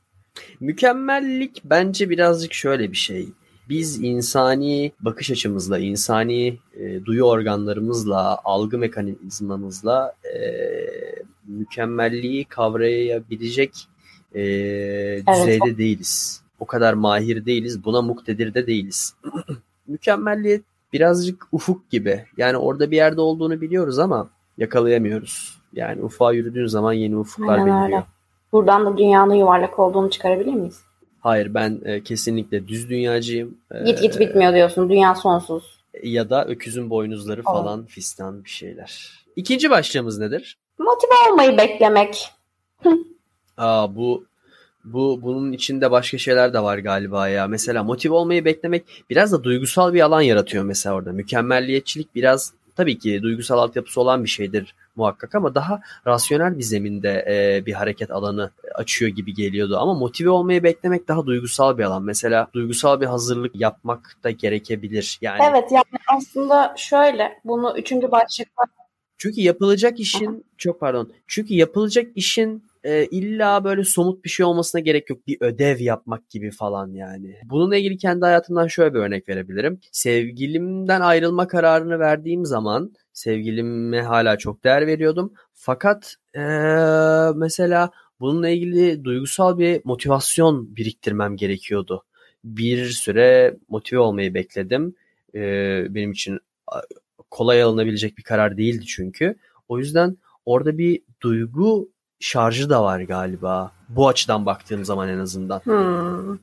Mükemmellik 0.61 1.63
bence 1.65 2.11
birazcık 2.11 2.53
şöyle 2.55 2.91
bir 2.91 2.97
şey. 2.97 3.29
Biz 3.69 4.03
insani 4.05 4.93
bakış 5.01 5.31
açımızla, 5.31 5.79
insani 5.79 6.59
e, 6.75 7.05
duyu 7.05 7.25
organlarımızla, 7.25 8.39
algı 8.45 8.79
mekanizmamızla 8.79 10.15
e, 10.25 10.39
mükemmelliği 11.47 12.45
kavrayabilecek 12.45 13.89
e, 14.35 14.43
düzeyde 15.33 15.65
evet. 15.67 15.79
değiliz. 15.79 16.43
O 16.61 16.67
kadar 16.67 16.95
mahir 16.95 17.47
değiliz. 17.47 17.85
Buna 17.85 18.03
muktedir 18.03 18.55
de 18.55 18.67
değiliz. 18.67 19.15
Mükemmelliyet 19.87 20.63
birazcık 20.93 21.47
ufuk 21.53 21.91
gibi. 21.91 22.25
Yani 22.37 22.57
orada 22.57 22.91
bir 22.91 22.97
yerde 22.97 23.21
olduğunu 23.21 23.61
biliyoruz 23.61 23.99
ama 23.99 24.31
yakalayamıyoruz. 24.59 25.59
Yani 25.73 26.03
ufağa 26.03 26.33
yürüdüğün 26.33 26.67
zaman 26.67 26.93
yeni 26.93 27.17
ufuklar 27.17 27.59
Aynen 27.59 27.67
beliriyor. 27.67 27.99
Öyle. 27.99 28.07
Buradan 28.53 28.87
da 28.87 28.99
dünyanın 28.99 29.35
yuvarlak 29.35 29.79
olduğunu 29.79 30.11
çıkarabilir 30.11 30.53
miyiz? 30.55 30.81
Hayır 31.21 31.55
ben 31.55 31.81
e, 31.85 32.03
kesinlikle 32.03 32.69
düz 32.69 32.91
dünyacıyım. 32.91 33.59
Git 33.87 34.03
git 34.03 34.21
bitmiyor 34.21 34.55
diyorsun. 34.55 34.91
Dünya 34.91 35.15
sonsuz. 35.15 35.83
Ya 36.03 36.31
da 36.31 36.45
öküzün 36.45 36.91
boynuzları 36.91 37.43
falan 37.43 37.81
oh. 37.81 37.87
fistan 37.87 38.45
bir 38.45 38.51
şeyler. 38.51 39.13
İkinci 39.37 39.71
başlığımız 39.71 40.19
nedir? 40.19 40.59
Motive 40.79 41.31
olmayı 41.31 41.59
beklemek. 41.59 42.31
Aa, 43.63 43.97
bu 43.97 44.25
bu 44.85 45.23
bunun 45.23 45.53
içinde 45.53 45.91
başka 45.91 46.19
şeyler 46.19 46.53
de 46.53 46.63
var 46.63 46.79
galiba 46.79 47.29
ya. 47.29 47.47
Mesela 47.47 47.83
motive 47.83 48.15
olmayı 48.15 48.45
beklemek 48.45 48.85
biraz 49.11 49.33
da 49.33 49.45
duygusal 49.45 49.95
bir 49.95 50.01
alan 50.01 50.21
yaratıyor 50.21 50.65
mesela 50.65 50.95
orada. 50.97 51.13
Mükemmelliyetçilik 51.13 52.15
biraz 52.15 52.53
tabii 52.77 52.99
ki 52.99 53.23
duygusal 53.23 53.59
altyapısı 53.59 54.01
olan 54.01 54.25
bir 54.25 54.29
şeydir 54.29 54.75
muhakkak 54.97 55.35
ama 55.35 55.55
daha 55.55 55.81
rasyonel 56.07 56.59
bir 56.59 56.63
zeminde 56.63 57.25
e, 57.29 57.67
bir 57.67 57.73
hareket 57.73 58.11
alanı 58.11 58.51
açıyor 58.75 59.11
gibi 59.11 59.35
geliyordu. 59.35 59.79
Ama 59.79 59.95
motive 59.95 60.31
olmayı 60.31 60.63
beklemek 60.63 61.09
daha 61.09 61.27
duygusal 61.27 61.79
bir 61.79 61.85
alan. 61.85 62.03
Mesela 62.03 62.49
duygusal 62.55 63.01
bir 63.01 63.07
hazırlık 63.07 63.61
yapmak 63.61 64.17
da 64.25 64.31
gerekebilir. 64.31 65.19
Yani 65.21 65.41
Evet 65.51 65.73
yani 65.73 66.03
aslında 66.17 66.75
şöyle 66.77 67.41
bunu 67.45 67.75
üçüncü 67.79 68.11
başlıkta 68.11 68.63
çünkü 69.19 69.41
yapılacak 69.41 70.01
işin 70.01 70.27
Aha. 70.27 70.43
çok 70.59 70.81
pardon. 70.81 71.13
Çünkü 71.27 71.55
yapılacak 71.55 72.07
işin 72.15 72.72
e, 72.85 73.07
illa 73.07 73.65
böyle 73.65 73.85
somut 73.85 74.25
bir 74.25 74.31
şey 74.31 74.47
olmasına 74.47 74.81
gerek 74.81 75.11
yok. 75.11 75.27
Bir 75.27 75.37
ödev 75.41 75.81
yapmak 75.81 76.31
gibi 76.31 76.51
falan 76.51 76.93
yani. 76.93 77.37
Bununla 77.45 77.77
ilgili 77.77 77.97
kendi 77.99 78.25
hayatımdan 78.25 78.67
şöyle 78.67 78.95
bir 78.95 78.99
örnek 78.99 79.29
verebilirim. 79.29 79.81
Sevgilimden 79.93 81.01
ayrılma 81.01 81.49
kararını 81.49 81.99
verdiğim 81.99 82.47
zaman 82.47 82.93
sevgilime 83.13 84.03
hala 84.03 84.39
çok 84.39 84.65
değer 84.65 84.87
veriyordum. 84.87 85.33
Fakat 85.55 86.17
e, 86.35 86.41
mesela 87.35 87.91
bununla 88.21 88.49
ilgili 88.49 89.05
duygusal 89.05 89.59
bir 89.59 89.81
motivasyon 89.85 90.77
biriktirmem 90.77 91.37
gerekiyordu. 91.37 92.05
Bir 92.45 92.85
süre 92.87 93.57
motive 93.69 94.01
olmayı 94.01 94.35
bekledim. 94.35 94.95
E, 95.35 95.41
benim 95.95 96.13
için 96.13 96.39
kolay 97.31 97.63
alınabilecek 97.63 98.19
bir 98.19 98.23
karar 98.23 98.57
değildi 98.57 98.87
çünkü. 98.87 99.37
O 99.69 99.79
yüzden 99.79 100.17
orada 100.47 100.79
bir 100.79 101.03
duygu 101.21 101.89
şarjı 102.23 102.71
da 102.71 102.83
var 102.83 103.01
galiba. 103.01 103.73
Bu 103.89 104.09
açıdan 104.09 104.47
baktığım 104.47 104.85
zaman 104.85 105.09
en 105.09 105.19
azından. 105.19 105.61
Hmm. 105.61 106.39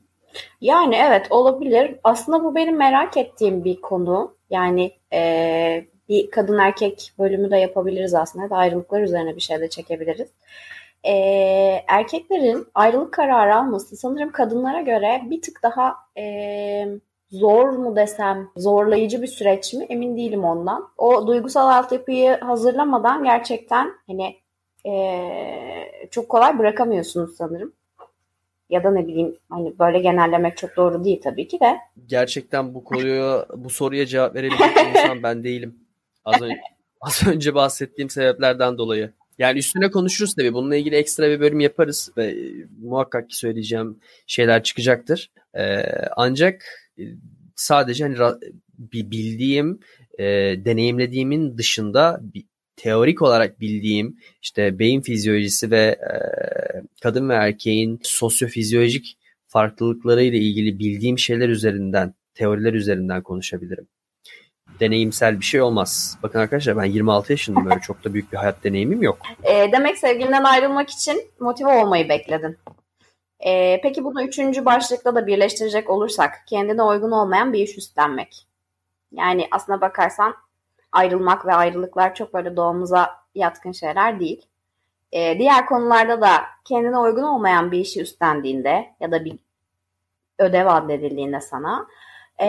Yani 0.60 0.96
evet 0.96 1.26
olabilir. 1.30 1.94
Aslında 2.04 2.44
bu 2.44 2.54
benim 2.54 2.76
merak 2.76 3.16
ettiğim 3.16 3.64
bir 3.64 3.80
konu. 3.80 4.34
Yani 4.50 4.92
e, 5.12 5.84
bir 6.08 6.30
kadın 6.30 6.58
erkek 6.58 7.12
bölümü 7.18 7.50
de 7.50 7.56
yapabiliriz 7.56 8.14
aslında. 8.14 8.56
ayrılıklar 8.56 9.00
üzerine 9.00 9.36
bir 9.36 9.40
şey 9.40 9.60
de 9.60 9.68
çekebiliriz. 9.68 10.28
E, 11.04 11.12
erkeklerin 11.88 12.66
ayrılık 12.74 13.12
kararı 13.12 13.56
alması 13.56 13.96
sanırım 13.96 14.32
kadınlara 14.32 14.80
göre 14.80 15.22
bir 15.24 15.42
tık 15.42 15.62
daha 15.62 15.94
e, 16.18 16.86
zor 17.30 17.68
mu 17.68 17.96
desem, 17.96 18.48
zorlayıcı 18.56 19.22
bir 19.22 19.26
süreç 19.26 19.74
mi 19.74 19.86
emin 19.88 20.16
değilim 20.16 20.44
ondan. 20.44 20.88
O 20.98 21.26
duygusal 21.26 21.68
altyapıyı 21.68 22.40
hazırlamadan 22.40 23.24
gerçekten 23.24 23.92
hani 24.06 24.39
e, 24.86 26.08
çok 26.10 26.28
kolay 26.28 26.58
bırakamıyorsunuz 26.58 27.36
sanırım. 27.36 27.72
Ya 28.70 28.84
da 28.84 28.90
ne 28.90 29.06
bileyim 29.06 29.36
hani 29.48 29.78
böyle 29.78 29.98
genellemek 29.98 30.56
çok 30.56 30.76
doğru 30.76 31.04
değil 31.04 31.20
tabii 31.24 31.48
ki 31.48 31.60
de. 31.60 31.78
Gerçekten 32.06 32.74
bu 32.74 32.84
konuya 32.84 33.46
bu 33.56 33.70
soruya 33.70 34.06
cevap 34.06 34.34
verebilecek 34.34 34.86
insan 34.90 35.22
ben 35.22 35.44
değilim. 35.44 35.76
Az 36.24 36.42
önce, 36.42 36.60
az 37.00 37.26
önce 37.26 37.54
bahsettiğim 37.54 38.10
sebeplerden 38.10 38.78
dolayı. 38.78 39.12
Yani 39.38 39.58
üstüne 39.58 39.90
konuşuruz 39.90 40.34
tabii. 40.34 40.54
Bununla 40.54 40.76
ilgili 40.76 40.96
ekstra 40.96 41.30
bir 41.30 41.40
bölüm 41.40 41.60
yaparız 41.60 42.12
ve 42.16 42.36
muhakkak 42.82 43.30
ki 43.30 43.36
söyleyeceğim 43.36 44.00
şeyler 44.26 44.62
çıkacaktır. 44.62 45.30
Ee, 45.54 45.82
ancak 46.16 46.64
sadece 47.56 48.04
hani 48.04 48.16
bildiğim, 48.78 49.80
e, 50.18 50.24
deneyimlediğimin 50.64 51.58
dışında 51.58 52.20
bir 52.22 52.44
teorik 52.82 53.22
olarak 53.22 53.60
bildiğim 53.60 54.16
işte 54.42 54.78
beyin 54.78 55.00
fizyolojisi 55.00 55.70
ve 55.70 55.80
e, 55.86 56.14
kadın 57.02 57.28
ve 57.28 57.34
erkeğin 57.34 58.00
sosyofizyolojik 58.02 59.18
farklılıklarıyla 59.46 60.38
ilgili 60.38 60.78
bildiğim 60.78 61.18
şeyler 61.18 61.48
üzerinden, 61.48 62.14
teoriler 62.34 62.72
üzerinden 62.72 63.22
konuşabilirim. 63.22 63.88
Deneyimsel 64.80 65.40
bir 65.40 65.44
şey 65.44 65.62
olmaz. 65.62 66.18
Bakın 66.22 66.38
arkadaşlar 66.38 66.76
ben 66.76 66.84
26 66.84 67.32
yaşındayım. 67.32 67.70
Böyle 67.70 67.80
çok 67.80 68.04
da 68.04 68.14
büyük 68.14 68.32
bir 68.32 68.36
hayat 68.36 68.64
deneyimim 68.64 69.02
yok. 69.02 69.18
E, 69.42 69.72
demek 69.72 69.98
sevgilinden 69.98 70.44
ayrılmak 70.44 70.90
için 70.90 71.22
motive 71.40 71.82
olmayı 71.82 72.08
bekledin. 72.08 72.58
E, 73.40 73.80
peki 73.82 74.04
bunu 74.04 74.22
üçüncü 74.22 74.64
başlıkla 74.64 75.14
da 75.14 75.26
birleştirecek 75.26 75.90
olursak 75.90 76.34
kendine 76.46 76.82
uygun 76.82 77.10
olmayan 77.10 77.52
bir 77.52 77.58
iş 77.58 77.78
üstlenmek. 77.78 78.46
Yani 79.12 79.48
aslına 79.50 79.80
bakarsan 79.80 80.34
ayrılmak 80.92 81.46
ve 81.46 81.54
ayrılıklar 81.54 82.14
çok 82.14 82.34
böyle 82.34 82.56
doğamıza 82.56 83.10
yatkın 83.34 83.72
şeyler 83.72 84.20
değil. 84.20 84.46
E, 85.12 85.38
diğer 85.38 85.66
konularda 85.66 86.20
da 86.20 86.30
kendine 86.64 86.98
uygun 86.98 87.22
olmayan 87.22 87.72
bir 87.72 87.78
işi 87.78 88.00
üstlendiğinde 88.02 88.94
ya 89.00 89.12
da 89.12 89.24
bir 89.24 89.38
ödev 90.38 90.66
adledildiğinde 90.66 91.40
sana 91.40 91.86
e, 92.42 92.48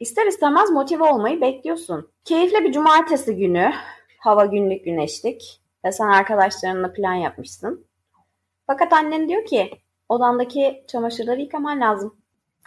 ister 0.00 0.26
istemez 0.26 0.70
motive 0.70 1.04
olmayı 1.04 1.40
bekliyorsun. 1.40 2.10
Keyifli 2.24 2.64
bir 2.64 2.72
cumartesi 2.72 3.36
günü, 3.36 3.72
hava 4.18 4.44
günlük 4.44 4.84
güneşlik 4.84 5.60
ve 5.84 5.92
sen 5.92 6.08
arkadaşlarınla 6.08 6.92
plan 6.92 7.14
yapmışsın. 7.14 7.86
Fakat 8.66 8.92
annen 8.92 9.28
diyor 9.28 9.44
ki 9.44 9.70
odandaki 10.08 10.84
çamaşırları 10.88 11.40
yıkaman 11.40 11.80
lazım. 11.80 12.16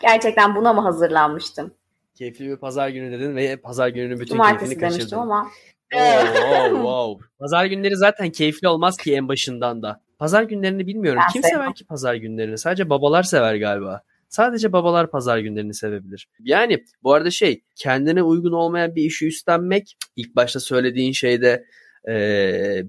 Gerçekten 0.01 0.55
buna 0.55 0.73
mı 0.73 0.81
hazırlanmıştım? 0.81 1.73
Keyifli 2.17 2.49
bir 2.49 2.55
pazar 2.55 2.89
günü 2.89 3.11
dedin 3.11 3.35
ve 3.35 3.57
pazar 3.57 3.87
gününün 3.87 4.19
bütün 4.19 4.35
Cumartesi 4.35 4.59
keyfini 4.59 4.79
kaçırdın. 4.79 4.99
demiştim 4.99 5.19
ama. 5.19 5.47
Oh, 5.95 6.69
wow. 6.71 7.27
Pazar 7.39 7.65
günleri 7.65 7.95
zaten 7.95 8.29
keyifli 8.29 8.67
olmaz 8.67 8.97
ki 8.97 9.13
en 9.13 9.27
başından 9.27 9.81
da. 9.81 10.01
Pazar 10.19 10.43
günlerini 10.43 10.87
bilmiyorum. 10.87 11.21
Ben 11.27 11.33
Kim 11.33 11.43
sevmem. 11.43 11.59
sever 11.61 11.75
ki 11.75 11.85
pazar 11.85 12.15
günlerini? 12.15 12.57
Sadece 12.57 12.89
babalar 12.89 13.23
sever 13.23 13.55
galiba. 13.55 14.01
Sadece 14.29 14.73
babalar 14.73 15.11
pazar 15.11 15.37
günlerini 15.39 15.73
sevebilir. 15.73 16.27
Yani 16.39 16.83
bu 17.03 17.13
arada 17.13 17.31
şey 17.31 17.63
kendine 17.75 18.23
uygun 18.23 18.51
olmayan 18.51 18.95
bir 18.95 19.03
işi 19.03 19.27
üstlenmek 19.27 19.97
ilk 20.15 20.35
başta 20.35 20.59
söylediğin 20.59 21.11
şeyde 21.11 21.65
e, 22.09 22.13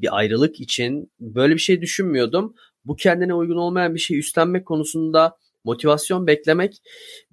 bir 0.02 0.17
ayrılık 0.17 0.61
için 0.61 1.12
böyle 1.21 1.55
bir 1.55 1.61
şey 1.61 1.81
düşünmüyordum. 1.81 2.55
Bu 2.85 2.97
kendine 2.97 3.35
uygun 3.35 3.57
olmayan 3.57 3.95
bir 3.95 4.00
şey 4.00 4.19
üstlenmek 4.19 4.67
konusunda 4.67 5.37
motivasyon 5.64 6.26
beklemek 6.26 6.83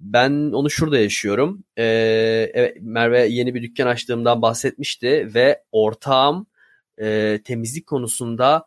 ben 0.00 0.30
onu 0.52 0.70
şurada 0.70 0.98
yaşıyorum. 0.98 1.64
Ee, 1.78 1.84
evet 2.54 2.76
Merve 2.80 3.26
yeni 3.26 3.54
bir 3.54 3.62
dükkan 3.62 3.86
açtığımdan 3.86 4.42
bahsetmişti 4.42 5.30
ve 5.34 5.62
ortağım 5.72 6.46
e, 7.00 7.40
temizlik 7.44 7.86
konusunda 7.86 8.66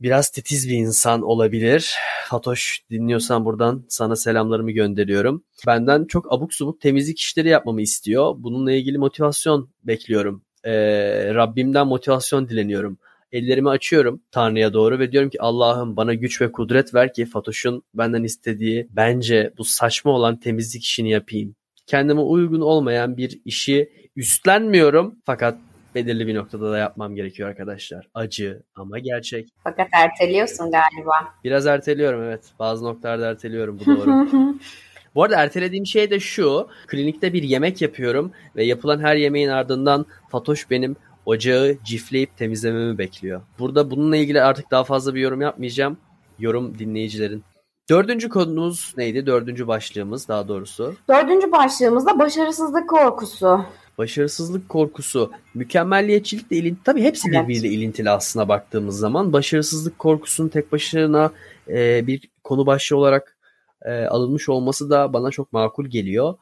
biraz 0.00 0.30
titiz 0.30 0.68
bir 0.68 0.74
insan 0.74 1.22
olabilir. 1.22 1.94
Fatoş 2.28 2.80
dinliyorsan 2.90 3.44
buradan 3.44 3.84
sana 3.88 4.16
selamlarımı 4.16 4.70
gönderiyorum. 4.70 5.44
Benden 5.66 6.04
çok 6.04 6.32
abuk 6.32 6.54
subuk 6.54 6.80
temizlik 6.80 7.18
işleri 7.18 7.48
yapmamı 7.48 7.82
istiyor. 7.82 8.34
Bununla 8.38 8.72
ilgili 8.72 8.98
motivasyon 8.98 9.70
bekliyorum. 9.84 10.42
Ee, 10.64 11.34
Rabbimden 11.34 11.86
motivasyon 11.86 12.48
dileniyorum 12.48 12.98
ellerimi 13.34 13.68
açıyorum 13.68 14.20
Tanrı'ya 14.30 14.72
doğru 14.72 14.98
ve 14.98 15.12
diyorum 15.12 15.30
ki 15.30 15.42
Allah'ım 15.42 15.96
bana 15.96 16.14
güç 16.14 16.40
ve 16.40 16.52
kudret 16.52 16.94
ver 16.94 17.12
ki 17.12 17.26
Fatoş'un 17.26 17.82
benden 17.94 18.24
istediği 18.24 18.88
bence 18.90 19.52
bu 19.58 19.64
saçma 19.64 20.10
olan 20.10 20.36
temizlik 20.36 20.84
işini 20.84 21.10
yapayım. 21.10 21.54
Kendime 21.86 22.20
uygun 22.20 22.60
olmayan 22.60 23.16
bir 23.16 23.40
işi 23.44 23.92
üstlenmiyorum 24.16 25.14
fakat 25.24 25.58
belirli 25.94 26.26
bir 26.26 26.34
noktada 26.34 26.72
da 26.72 26.78
yapmam 26.78 27.14
gerekiyor 27.14 27.48
arkadaşlar. 27.48 28.08
Acı 28.14 28.62
ama 28.74 28.98
gerçek. 28.98 29.48
Fakat 29.64 29.88
erteliyorsun 29.92 30.70
galiba. 30.70 31.34
Biraz 31.44 31.66
erteliyorum 31.66 32.22
evet. 32.22 32.42
Bazı 32.58 32.84
noktalarda 32.84 33.30
erteliyorum 33.30 33.80
bu 33.80 33.86
doğru. 33.86 34.28
Bu 35.14 35.22
arada 35.22 35.42
ertelediğim 35.42 35.86
şey 35.86 36.10
de 36.10 36.20
şu. 36.20 36.68
Klinikte 36.86 37.32
bir 37.32 37.42
yemek 37.42 37.82
yapıyorum 37.82 38.32
ve 38.56 38.64
yapılan 38.64 39.00
her 39.00 39.16
yemeğin 39.16 39.48
ardından 39.48 40.06
Fatoş 40.28 40.70
benim 40.70 40.96
ocağı 41.26 41.76
cifleyip 41.84 42.36
temizlememi 42.36 42.98
bekliyor. 42.98 43.42
Burada 43.58 43.90
bununla 43.90 44.16
ilgili 44.16 44.42
artık 44.42 44.70
daha 44.70 44.84
fazla 44.84 45.14
bir 45.14 45.20
yorum 45.20 45.40
yapmayacağım. 45.40 45.96
Yorum 46.38 46.78
dinleyicilerin. 46.78 47.44
Dördüncü 47.90 48.28
konumuz 48.28 48.94
neydi? 48.96 49.26
Dördüncü 49.26 49.66
başlığımız 49.66 50.28
daha 50.28 50.48
doğrusu. 50.48 50.94
Dördüncü 51.08 51.52
başlığımız 51.52 52.06
da 52.06 52.18
başarısızlık 52.18 52.88
korkusu. 52.88 53.64
Başarısızlık 53.98 54.68
korkusu, 54.68 55.30
mükemmelliyetçilikle 55.54 56.56
ilintili. 56.56 56.84
Tabii 56.84 57.02
hepsi 57.02 57.28
evet. 57.28 57.42
birbiriyle 57.42 57.68
ilintili 57.68 58.10
aslına 58.10 58.48
baktığımız 58.48 58.98
zaman. 58.98 59.32
Başarısızlık 59.32 59.98
korkusunun 59.98 60.48
tek 60.48 60.72
başına 60.72 61.30
e, 61.68 62.06
bir 62.06 62.28
konu 62.44 62.66
başlığı 62.66 62.96
olarak 62.96 63.36
e, 63.82 64.04
alınmış 64.04 64.48
olması 64.48 64.90
da 64.90 65.12
bana 65.12 65.30
çok 65.30 65.52
makul 65.52 65.86
geliyor. 65.86 66.34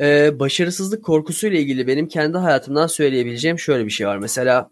Ee, 0.00 0.38
başarısızlık 0.38 1.04
korkusuyla 1.04 1.58
ilgili 1.58 1.86
benim 1.86 2.08
kendi 2.08 2.38
hayatımdan 2.38 2.86
söyleyebileceğim 2.86 3.58
şöyle 3.58 3.84
bir 3.84 3.90
şey 3.90 4.06
var. 4.06 4.18
Mesela 4.18 4.70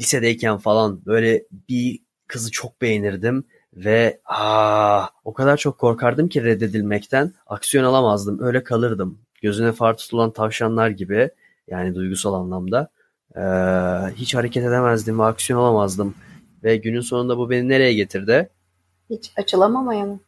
lisedeyken 0.00 0.58
falan 0.58 1.06
böyle 1.06 1.44
bir 1.68 2.00
kızı 2.26 2.50
çok 2.50 2.82
beğenirdim 2.82 3.44
ve 3.74 4.20
aa, 4.24 5.06
o 5.24 5.32
kadar 5.32 5.56
çok 5.56 5.78
korkardım 5.78 6.28
ki 6.28 6.44
reddedilmekten 6.44 7.32
aksiyon 7.46 7.84
alamazdım. 7.84 8.42
Öyle 8.42 8.64
kalırdım. 8.64 9.18
Gözüne 9.42 9.72
far 9.72 9.96
tutulan 9.96 10.32
tavşanlar 10.32 10.88
gibi 10.88 11.30
yani 11.68 11.94
duygusal 11.94 12.34
anlamda. 12.34 12.90
Ee, 13.36 13.40
hiç 14.14 14.34
hareket 14.34 14.64
edemezdim 14.64 15.18
ve 15.18 15.24
aksiyon 15.24 15.60
alamazdım. 15.60 16.14
Ve 16.64 16.76
günün 16.76 17.00
sonunda 17.00 17.38
bu 17.38 17.50
beni 17.50 17.68
nereye 17.68 17.94
getirdi? 17.94 18.50
Hiç 19.10 19.32
açılamamaya 19.36 20.04
mı? 20.04 20.20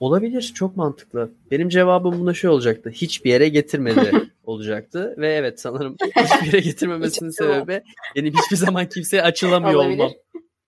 Olabilir. 0.00 0.52
Çok 0.54 0.76
mantıklı. 0.76 1.30
Benim 1.50 1.68
cevabım 1.68 2.20
buna 2.20 2.34
şey 2.34 2.50
olacaktı. 2.50 2.90
Hiçbir 2.90 3.30
yere 3.30 3.48
getirmedi 3.48 4.30
olacaktı. 4.44 5.14
Ve 5.18 5.34
evet 5.34 5.60
sanırım 5.60 5.96
hiçbir 6.16 6.46
yere 6.46 6.60
getirmemesinin 6.60 7.30
sebebi 7.30 7.82
benim 8.16 8.34
hiçbir 8.34 8.56
zaman 8.56 8.88
kimseye 8.88 9.22
açılamıyor 9.22 9.74
Olabilir. 9.74 9.98
olmam. 9.98 10.12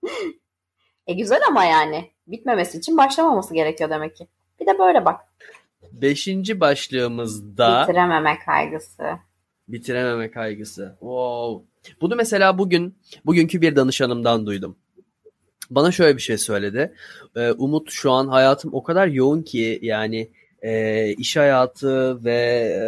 E 1.07 1.13
güzel 1.15 1.41
ama 1.49 1.65
yani. 1.65 2.11
Bitmemesi 2.27 2.79
için 2.79 2.97
başlamaması 2.97 3.55
gerekiyor 3.55 3.91
demek 3.91 4.17
ki. 4.17 4.27
Bir 4.61 4.67
de 4.67 4.79
böyle 4.79 5.05
bak. 5.05 5.21
Beşinci 5.93 6.61
başlığımızda... 6.61 7.83
Bitirememe 7.83 8.39
kaygısı. 8.47 9.03
Bitirememe 9.69 10.31
kaygısı. 10.31 10.97
Wow. 11.01 11.67
Bunu 12.01 12.17
mesela 12.17 12.59
bugün, 12.59 12.99
bugünkü 13.27 13.61
bir 13.61 13.77
danışanımdan 13.77 14.47
duydum. 14.47 14.77
Bana 15.75 15.93
şöyle 15.93 16.17
bir 16.17 16.23
şey 16.23 16.39
söyledi. 16.39 16.93
Ee, 17.37 17.51
Umut 17.53 17.91
şu 17.91 18.13
an 18.13 18.29
hayatım 18.29 18.71
o 18.75 18.83
kadar 18.83 19.07
yoğun 19.07 19.43
ki 19.43 19.79
yani 19.83 20.29
e, 20.63 21.09
iş 21.13 21.37
hayatı 21.37 22.25
ve 22.25 22.35
e, 22.81 22.85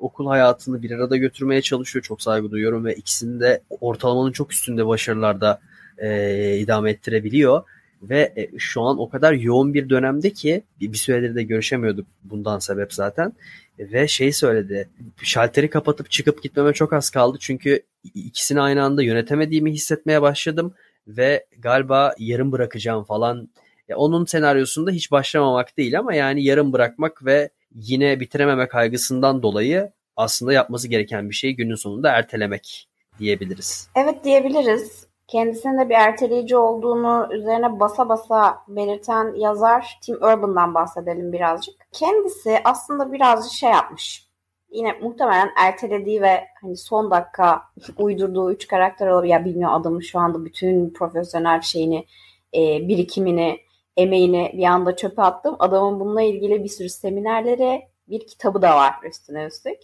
okul 0.00 0.26
hayatını 0.26 0.82
bir 0.82 0.90
arada 0.90 1.16
götürmeye 1.16 1.62
çalışıyor. 1.62 2.02
Çok 2.02 2.22
saygı 2.22 2.50
duyuyorum 2.50 2.84
ve 2.84 2.94
ikisini 2.94 3.40
de 3.40 3.60
ortalamanın 3.80 4.32
çok 4.32 4.52
üstünde 4.52 4.86
başarılarda 4.86 5.60
e, 5.98 6.58
idame 6.58 6.90
ettirebiliyor. 6.90 7.62
Ve 8.02 8.32
e, 8.36 8.58
şu 8.58 8.82
an 8.82 8.98
o 8.98 9.08
kadar 9.08 9.32
yoğun 9.32 9.74
bir 9.74 9.88
dönemde 9.90 10.30
ki 10.30 10.62
bir, 10.80 10.92
bir 10.92 10.98
süredir 10.98 11.34
de 11.34 11.42
görüşemiyorduk 11.42 12.06
bundan 12.24 12.58
sebep 12.58 12.92
zaten. 12.94 13.32
Ve 13.78 14.08
şey 14.08 14.32
söyledi. 14.32 14.88
Şalteri 15.22 15.70
kapatıp 15.70 16.10
çıkıp 16.10 16.42
gitmeme 16.42 16.72
çok 16.72 16.92
az 16.92 17.10
kaldı. 17.10 17.38
Çünkü 17.40 17.82
ikisini 18.14 18.60
aynı 18.60 18.82
anda 18.82 19.02
yönetemediğimi 19.02 19.72
hissetmeye 19.72 20.22
başladım. 20.22 20.74
Ve 21.06 21.46
galiba 21.58 22.14
yarım 22.18 22.52
bırakacağım 22.52 23.04
falan. 23.04 23.48
Ya 23.88 23.96
onun 23.96 24.24
senaryosunda 24.24 24.90
hiç 24.90 25.10
başlamamak 25.10 25.76
değil 25.76 25.98
ama 25.98 26.14
yani 26.14 26.44
yarım 26.44 26.72
bırakmak 26.72 27.24
ve 27.24 27.50
yine 27.74 28.20
bitirememe 28.20 28.68
kaygısından 28.68 29.42
dolayı 29.42 29.92
aslında 30.16 30.52
yapması 30.52 30.88
gereken 30.88 31.30
bir 31.30 31.34
şeyi 31.34 31.56
günün 31.56 31.74
sonunda 31.74 32.10
ertelemek 32.10 32.88
diyebiliriz. 33.18 33.88
Evet 33.96 34.24
diyebiliriz 34.24 35.06
kendisinin 35.32 35.78
de 35.78 35.88
bir 35.88 35.94
erteleyici 35.94 36.56
olduğunu 36.56 37.28
üzerine 37.30 37.80
basa 37.80 38.08
basa 38.08 38.58
belirten 38.68 39.34
yazar 39.34 39.98
Tim 40.02 40.16
Urban'dan 40.16 40.74
bahsedelim 40.74 41.32
birazcık. 41.32 41.74
Kendisi 41.92 42.60
aslında 42.64 43.12
birazcık 43.12 43.52
şey 43.52 43.70
yapmış. 43.70 44.31
Yine 44.72 44.92
muhtemelen 44.92 45.50
ertelediği 45.56 46.22
ve 46.22 46.44
hani 46.60 46.76
son 46.76 47.10
dakika 47.10 47.62
uydurduğu 47.98 48.52
üç 48.52 48.66
karakter 48.66 49.06
olabilir. 49.06 49.32
Ya 49.32 49.44
bilmiyor 49.44 49.72
adamı 49.72 50.02
şu 50.02 50.18
anda 50.18 50.44
bütün 50.44 50.92
profesyonel 50.92 51.60
şeyini, 51.60 52.06
e, 52.54 52.88
birikimini, 52.88 53.60
emeğini 53.96 54.52
bir 54.56 54.64
anda 54.64 54.96
çöpe 54.96 55.22
attım. 55.22 55.56
Adamın 55.58 56.00
bununla 56.00 56.22
ilgili 56.22 56.64
bir 56.64 56.68
sürü 56.68 56.88
seminerleri, 56.88 57.82
bir 58.08 58.26
kitabı 58.26 58.62
da 58.62 58.76
var 58.76 58.94
üstüne 59.04 59.44
üstlük. 59.44 59.78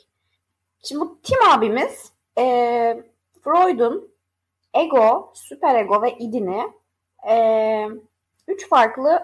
Şimdi 0.83 1.01
bu 1.01 1.19
Tim 1.23 1.39
abimiz 1.51 2.13
e, 2.39 2.45
Freud'un 3.45 4.15
ego, 4.75 5.33
süperego 5.35 6.03
ve 6.03 6.19
idini 6.19 6.73
e, 7.31 7.87
üç 8.49 8.69
farklı 8.69 9.21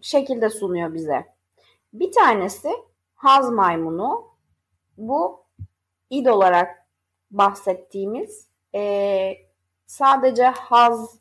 şekilde 0.00 0.50
sunuyor 0.50 0.94
bize. 0.94 1.26
Bir 1.92 2.12
tanesi 2.12 2.70
haz 3.14 3.50
maymunu. 3.50 4.29
Bu 5.00 5.44
id 6.10 6.26
olarak 6.26 6.86
bahsettiğimiz 7.30 8.48
e, 8.74 9.32
sadece 9.86 10.44
haz 10.44 11.18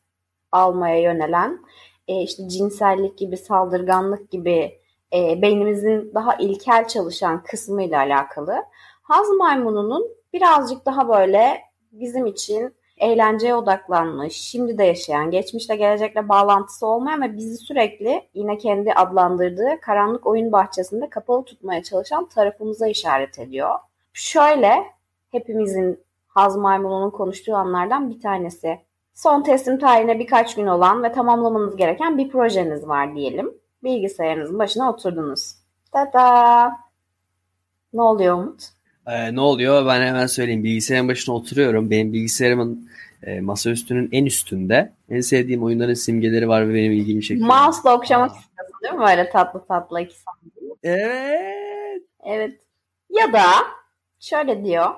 almaya 0.51 1.01
yönelen 1.01 1.59
e, 2.07 2.21
işte 2.21 2.49
cinsellik 2.49 3.17
gibi 3.17 3.37
saldırganlık 3.37 4.31
gibi 4.31 4.81
e, 5.13 5.41
beynimizin 5.41 6.11
daha 6.15 6.35
ilkel 6.35 6.87
çalışan 6.87 7.43
kısmıyla 7.43 7.99
alakalı. 7.99 8.63
Haz 9.01 9.29
maymununun 9.29 10.07
birazcık 10.33 10.85
daha 10.85 11.09
böyle 11.09 11.61
bizim 11.91 12.25
için 12.25 12.75
eğlenceye 12.99 13.55
odaklanmış, 13.55 14.33
şimdi 14.33 14.77
de 14.77 14.83
yaşayan, 14.83 15.31
geçmişle 15.31 15.75
gelecekle 15.75 16.29
bağlantısı 16.29 16.87
olmayan 16.87 17.21
ve 17.21 17.37
bizi 17.37 17.57
sürekli 17.57 18.21
yine 18.33 18.57
kendi 18.57 18.93
adlandırdığı 18.93 19.81
karanlık 19.81 20.27
oyun 20.27 20.51
bahçesinde 20.51 21.09
kapalı 21.09 21.45
tutmaya 21.45 21.83
çalışan 21.83 22.25
tarafımıza 22.25 22.87
işaret 22.87 23.39
ediyor. 23.39 23.75
Şöyle 24.13 24.85
hepimizin 25.31 26.03
Haz 26.27 26.57
Maymununun 26.57 27.09
konuştuğu 27.09 27.55
anlardan 27.55 28.09
bir 28.09 28.21
tanesi. 28.21 28.79
Son 29.13 29.43
teslim 29.43 29.79
tarihine 29.79 30.19
birkaç 30.19 30.55
gün 30.55 30.67
olan 30.67 31.03
ve 31.03 31.11
tamamlamanız 31.11 31.75
gereken 31.75 32.17
bir 32.17 32.29
projeniz 32.29 32.87
var 32.87 33.15
diyelim. 33.15 33.53
Bilgisayarınızın 33.83 34.59
başına 34.59 34.91
oturdunuz. 34.91 35.55
Tada! 35.91 36.71
Ne 37.93 38.01
oluyor 38.01 38.37
Umut? 38.37 38.78
Ee, 39.09 39.35
ne 39.35 39.41
oluyor? 39.41 39.85
Ben 39.85 40.01
hemen 40.01 40.27
söyleyeyim. 40.27 40.63
Bilgisayarın 40.63 41.07
başına 41.07 41.35
oturuyorum. 41.35 41.89
Benim 41.89 42.13
bilgisayarımın 42.13 42.89
e, 43.23 43.41
masaüstünün 43.41 44.09
en 44.11 44.25
üstünde. 44.25 44.93
En 45.09 45.21
sevdiğim 45.21 45.63
oyunların 45.63 45.93
simgeleri 45.93 46.47
var 46.47 46.69
ve 46.69 46.73
benim 46.73 46.91
ilgimi 46.91 47.23
çekiyor. 47.23 47.47
Mouse'la 47.47 47.95
okşamak 47.95 48.31
istiyorsun 48.31 48.75
değil 48.83 48.93
mi? 48.93 48.99
Böyle 48.99 49.29
tatlı 49.29 49.65
tatlı 49.65 50.01
iki 50.01 50.15
saniye. 50.15 50.75
Evet. 50.83 52.03
Evet. 52.25 52.59
Ya 53.09 53.33
da 53.33 53.45
şöyle 54.19 54.65
diyor. 54.65 54.89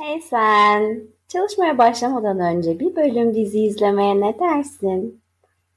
Hey 0.00 0.20
sen 0.20 1.02
çalışmaya 1.28 1.78
başlamadan 1.78 2.40
önce 2.40 2.80
bir 2.80 2.96
bölüm 2.96 3.34
dizi 3.34 3.60
izlemeye 3.60 4.20
ne 4.20 4.38
dersin? 4.38 5.20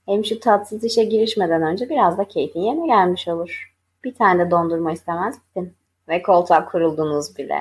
Hem 0.05 0.25
şu 0.25 0.39
tatsız 0.39 0.83
işe 0.83 1.03
girişmeden 1.03 1.61
önce 1.61 1.89
biraz 1.89 2.17
da 2.17 2.27
keyfin 2.27 2.59
yerine 2.61 2.87
gelmiş 2.87 3.27
olur. 3.27 3.73
Bir 4.03 4.15
tane 4.15 4.45
de 4.45 4.51
dondurma 4.51 4.91
istemez 4.91 5.35
misin? 5.35 5.73
Ve 6.07 6.21
koltuğa 6.21 6.65
kuruldunuz 6.65 7.37
bile. 7.37 7.59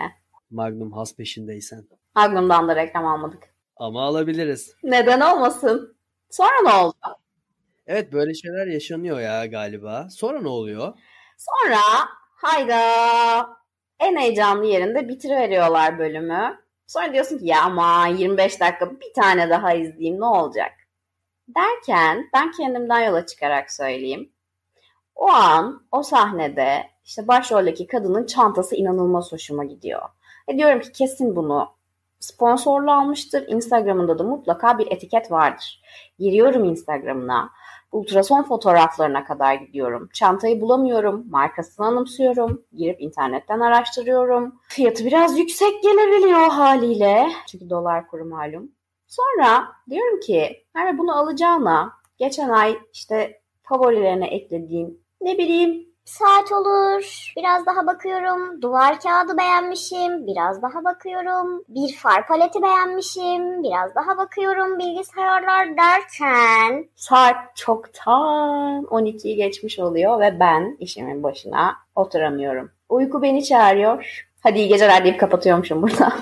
Magnum 0.50 0.92
has 0.92 1.16
peşindeysen. 1.16 1.84
Magnum'dan 2.16 2.68
da 2.68 2.76
reklam 2.76 3.06
almadık. 3.06 3.42
Ama 3.76 4.02
alabiliriz. 4.02 4.76
Neden 4.82 5.20
olmasın? 5.20 5.96
Sonra 6.30 6.62
ne 6.64 6.72
oldu? 6.72 6.96
Evet 7.86 8.12
böyle 8.12 8.34
şeyler 8.34 8.66
yaşanıyor 8.66 9.20
ya 9.20 9.46
galiba. 9.46 10.08
Sonra 10.10 10.40
ne 10.40 10.48
oluyor? 10.48 10.94
Sonra 11.38 11.80
hayda 12.36 12.78
en 14.00 14.16
heyecanlı 14.16 14.66
yerinde 14.66 15.08
bitiriveriyorlar 15.08 15.98
bölümü. 15.98 16.58
Sonra 16.86 17.12
diyorsun 17.12 17.38
ki 17.38 17.46
ya 17.46 17.62
ama 17.62 18.06
25 18.06 18.60
dakika 18.60 18.90
bir 19.00 19.12
tane 19.14 19.50
daha 19.50 19.74
izleyeyim 19.74 20.20
ne 20.20 20.24
olacak? 20.24 20.72
Derken 21.48 22.30
ben 22.34 22.50
kendimden 22.50 23.00
yola 23.00 23.26
çıkarak 23.26 23.72
söyleyeyim. 23.72 24.32
O 25.14 25.28
an 25.28 25.82
o 25.92 26.02
sahnede 26.02 26.90
işte 27.04 27.28
başroldeki 27.28 27.86
kadının 27.86 28.26
çantası 28.26 28.76
inanılmaz 28.76 29.32
hoşuma 29.32 29.64
gidiyor. 29.64 30.02
E 30.48 30.58
diyorum 30.58 30.80
ki 30.80 30.92
kesin 30.92 31.36
bunu 31.36 31.68
sponsorlu 32.20 32.92
almıştır. 32.92 33.48
Instagram'ında 33.48 34.18
da 34.18 34.22
mutlaka 34.22 34.78
bir 34.78 34.92
etiket 34.92 35.30
vardır. 35.30 35.82
Giriyorum 36.18 36.64
Instagram'ına. 36.64 37.50
Ultrason 37.92 38.42
fotoğraflarına 38.42 39.24
kadar 39.24 39.54
gidiyorum. 39.54 40.08
Çantayı 40.12 40.60
bulamıyorum. 40.60 41.24
Markasını 41.30 41.86
anımsıyorum. 41.86 42.62
Girip 42.72 43.00
internetten 43.00 43.60
araştırıyorum. 43.60 44.60
Fiyatı 44.68 45.04
biraz 45.04 45.38
yüksek 45.38 45.82
gelebiliyor 45.82 46.48
haliyle. 46.48 47.28
Çünkü 47.48 47.70
dolar 47.70 48.08
kuru 48.08 48.24
malum. 48.24 48.72
Sonra 49.06 49.68
diyorum 49.90 50.20
ki 50.20 50.66
Merve 50.74 50.98
bunu 50.98 51.16
alacağına 51.18 51.92
geçen 52.18 52.48
ay 52.48 52.78
işte 52.92 53.40
favorilerine 53.62 54.26
eklediğim 54.26 55.01
ne 55.22 55.38
bileyim 55.38 55.92
saat 56.04 56.52
olur. 56.52 57.32
Biraz 57.36 57.66
daha 57.66 57.86
bakıyorum. 57.86 58.62
Duvar 58.62 59.00
kağıdı 59.00 59.38
beğenmişim. 59.38 60.26
Biraz 60.26 60.62
daha 60.62 60.84
bakıyorum. 60.84 61.64
Bir 61.68 61.96
far 61.96 62.26
paleti 62.26 62.62
beğenmişim. 62.62 63.62
Biraz 63.62 63.94
daha 63.94 64.18
bakıyorum. 64.18 64.78
Bilgisayarlar 64.78 65.68
derken. 65.76 66.88
Saat 66.96 67.56
çoktan 67.56 68.84
12'yi 68.84 69.36
geçmiş 69.36 69.78
oluyor 69.78 70.20
ve 70.20 70.40
ben 70.40 70.76
işimin 70.80 71.22
başına 71.22 71.76
oturamıyorum. 71.94 72.70
Uyku 72.88 73.22
beni 73.22 73.44
çağırıyor. 73.44 74.28
Hadi 74.40 74.58
iyi 74.58 74.68
geceler 74.68 75.04
deyip 75.04 75.20
kapatıyormuşum 75.20 75.82
burada. 75.82 76.12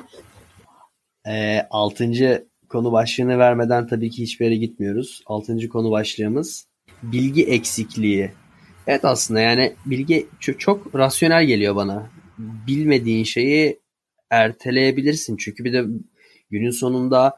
E, 1.27 1.67
altıncı 1.71 2.49
konu 2.69 2.93
başlığını 2.93 3.39
vermeden 3.39 3.87
tabii 3.87 4.11
ki 4.11 4.23
hiçbir 4.23 4.45
yere 4.45 4.57
gitmiyoruz. 4.57 5.23
Altıncı 5.27 5.69
konu 5.69 5.91
başlığımız 5.91 6.67
bilgi 7.03 7.47
eksikliği. 7.47 8.31
Evet 8.90 9.05
aslında 9.05 9.40
yani 9.40 9.72
bilgi 9.87 10.26
çok, 10.40 10.61
çok 10.61 10.94
rasyonel 10.94 11.44
geliyor 11.44 11.76
bana. 11.76 12.11
Bilmediğin 12.38 13.24
şeyi 13.24 13.81
erteleyebilirsin. 14.31 15.37
Çünkü 15.37 15.64
bir 15.64 15.72
de 15.72 15.85
günün 16.50 16.70
sonunda 16.70 17.37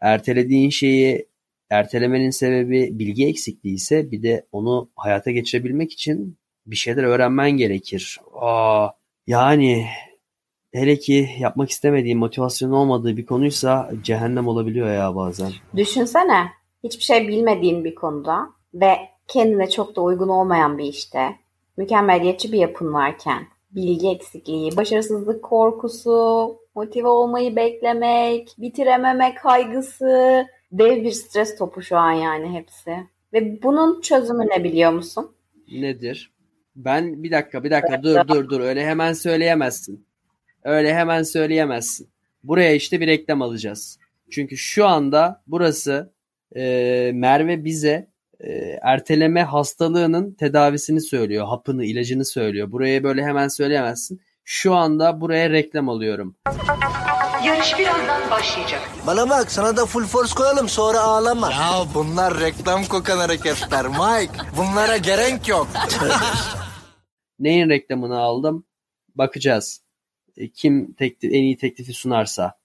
ertelediğin 0.00 0.70
şeyi 0.70 1.26
ertelemenin 1.70 2.30
sebebi 2.30 2.98
bilgi 2.98 3.26
eksikliği 3.26 3.74
ise 3.74 4.10
bir 4.10 4.22
de 4.22 4.46
onu 4.52 4.90
hayata 4.96 5.30
geçirebilmek 5.30 5.92
için 5.92 6.38
bir 6.66 6.76
şeyler 6.76 7.02
öğrenmen 7.02 7.50
gerekir. 7.50 8.20
Aa, 8.34 8.88
yani 9.26 9.86
hele 10.72 10.98
ki 10.98 11.28
yapmak 11.38 11.70
istemediğin, 11.70 12.18
motivasyon 12.18 12.70
olmadığı 12.70 13.16
bir 13.16 13.26
konuysa 13.26 13.90
cehennem 14.02 14.48
olabiliyor 14.48 14.94
ya 14.94 15.14
bazen. 15.16 15.52
Düşünsene 15.76 16.48
hiçbir 16.84 17.04
şey 17.04 17.28
bilmediğin 17.28 17.84
bir 17.84 17.94
konuda 17.94 18.48
ve 18.74 18.96
kendine 19.30 19.70
çok 19.70 19.96
da 19.96 20.02
uygun 20.02 20.28
olmayan 20.28 20.78
bir 20.78 20.84
işte, 20.84 21.36
mükemmeliyetçi 21.76 22.52
bir 22.52 22.58
yapın 22.58 22.92
varken, 22.92 23.46
bilgi 23.70 24.08
eksikliği, 24.08 24.76
başarısızlık 24.76 25.42
korkusu, 25.42 26.56
motive 26.74 27.08
olmayı 27.08 27.56
beklemek, 27.56 28.54
bitirememe 28.58 29.34
kaygısı, 29.34 30.46
dev 30.72 31.04
bir 31.04 31.10
stres 31.10 31.58
topu 31.58 31.82
şu 31.82 31.96
an 31.96 32.12
yani 32.12 32.58
hepsi. 32.58 32.96
Ve 33.32 33.62
bunun 33.62 34.00
çözümü 34.00 34.46
ne 34.48 34.64
biliyor 34.64 34.92
musun? 34.92 35.32
Nedir? 35.72 36.32
Ben 36.76 37.22
bir 37.22 37.30
dakika 37.30 37.64
bir 37.64 37.70
dakika 37.70 38.02
dur 38.02 38.28
dur 38.28 38.48
dur 38.48 38.60
öyle 38.60 38.86
hemen 38.86 39.12
söyleyemezsin. 39.12 40.06
Öyle 40.64 40.94
hemen 40.94 41.22
söyleyemezsin. 41.22 42.08
Buraya 42.44 42.74
işte 42.74 43.00
bir 43.00 43.06
reklam 43.06 43.42
alacağız. 43.42 43.98
Çünkü 44.30 44.56
şu 44.56 44.86
anda 44.86 45.42
burası 45.46 46.12
e, 46.56 47.10
Merve 47.14 47.64
bize 47.64 48.09
e, 48.44 48.78
erteleme 48.82 49.42
hastalığının 49.42 50.34
tedavisini 50.34 51.00
söylüyor. 51.00 51.46
Hapını, 51.46 51.84
ilacını 51.84 52.24
söylüyor. 52.24 52.72
Buraya 52.72 53.04
böyle 53.04 53.22
hemen 53.22 53.48
söyleyemezsin. 53.48 54.20
Şu 54.44 54.74
anda 54.74 55.20
buraya 55.20 55.50
reklam 55.50 55.88
alıyorum. 55.88 56.36
Yarış 57.44 57.78
birazdan 57.78 58.30
başlayacak. 58.30 58.80
Bana 59.06 59.30
bak 59.30 59.50
sana 59.52 59.76
da 59.76 59.86
full 59.86 60.04
force 60.04 60.34
koyalım 60.34 60.68
sonra 60.68 61.00
ağlama. 61.00 61.50
Ya 61.52 61.84
bunlar 61.94 62.40
reklam 62.40 62.84
kokan 62.84 63.18
hareketler 63.18 63.86
Mike. 63.86 64.32
Bunlara 64.56 64.96
gerek 64.96 65.48
yok. 65.48 65.68
Neyin 67.38 67.68
reklamını 67.68 68.18
aldım? 68.18 68.66
Bakacağız. 69.14 69.82
E, 70.36 70.48
kim 70.48 70.92
teklif, 70.92 71.32
en 71.32 71.42
iyi 71.42 71.56
teklifi 71.56 71.92
sunarsa. 71.92 72.58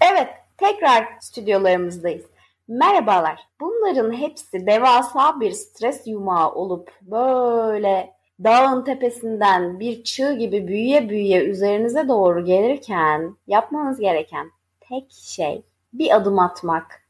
Evet, 0.00 0.28
tekrar 0.56 1.04
stüdyolarımızdayız. 1.20 2.24
Merhabalar. 2.70 3.40
Bunların 3.60 4.12
hepsi 4.12 4.66
devasa 4.66 5.40
bir 5.40 5.52
stres 5.52 6.06
yumağı 6.06 6.52
olup 6.54 6.90
böyle 7.02 8.12
dağın 8.44 8.84
tepesinden 8.84 9.80
bir 9.80 10.04
çığ 10.04 10.32
gibi 10.32 10.68
büyüye 10.68 11.08
büyüye 11.08 11.44
üzerinize 11.44 12.08
doğru 12.08 12.44
gelirken 12.44 13.36
yapmanız 13.46 14.00
gereken 14.00 14.50
tek 14.80 15.12
şey 15.12 15.62
bir 15.92 16.16
adım 16.16 16.38
atmak. 16.38 17.08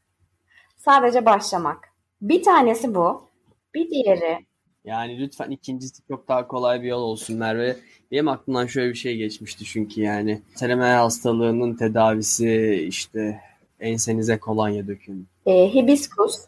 Sadece 0.77 1.25
başlamak. 1.25 1.89
Bir 2.21 2.43
tanesi 2.43 2.95
bu. 2.95 3.27
Bir 3.73 3.89
diğeri 3.89 4.45
yani 4.85 5.19
lütfen 5.19 5.49
ikincisi 5.51 6.07
çok 6.07 6.27
daha 6.27 6.47
kolay 6.47 6.81
bir 6.81 6.87
yol 6.87 7.01
olsun 7.01 7.37
Merve. 7.37 7.75
Benim 8.11 8.27
aklımdan 8.27 8.65
şöyle 8.65 8.89
bir 8.89 8.97
şey 8.97 9.17
geçmişti 9.17 9.65
çünkü 9.65 10.01
yani 10.01 10.41
teleme 10.57 10.85
hastalığının 10.85 11.75
tedavisi 11.75 12.85
işte 12.87 13.41
ensenize 13.81 14.39
kolonya 14.39 14.87
dökün. 14.87 15.27
E, 15.45 15.73
hibiskus. 15.73 16.39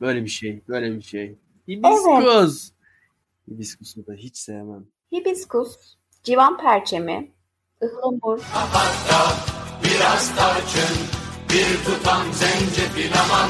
Böyle 0.00 0.24
bir 0.24 0.28
şey, 0.28 0.62
böyle 0.68 0.96
bir 0.96 1.02
şey. 1.02 1.38
Hibiskus. 1.68 2.04
Evet. 2.24 2.70
Hibiskusu 3.48 4.06
da 4.06 4.12
hiç 4.12 4.36
sevmem. 4.36 4.86
Hibiskus, 5.12 5.76
civan 6.22 6.58
perçemi, 6.58 7.32
ıhlamur. 7.82 8.40
biraz 9.84 10.36
tarçın, 10.36 10.96
bir 11.48 11.84
tutam 11.84 12.32
zencefil 12.32 13.12
aman. 13.24 13.48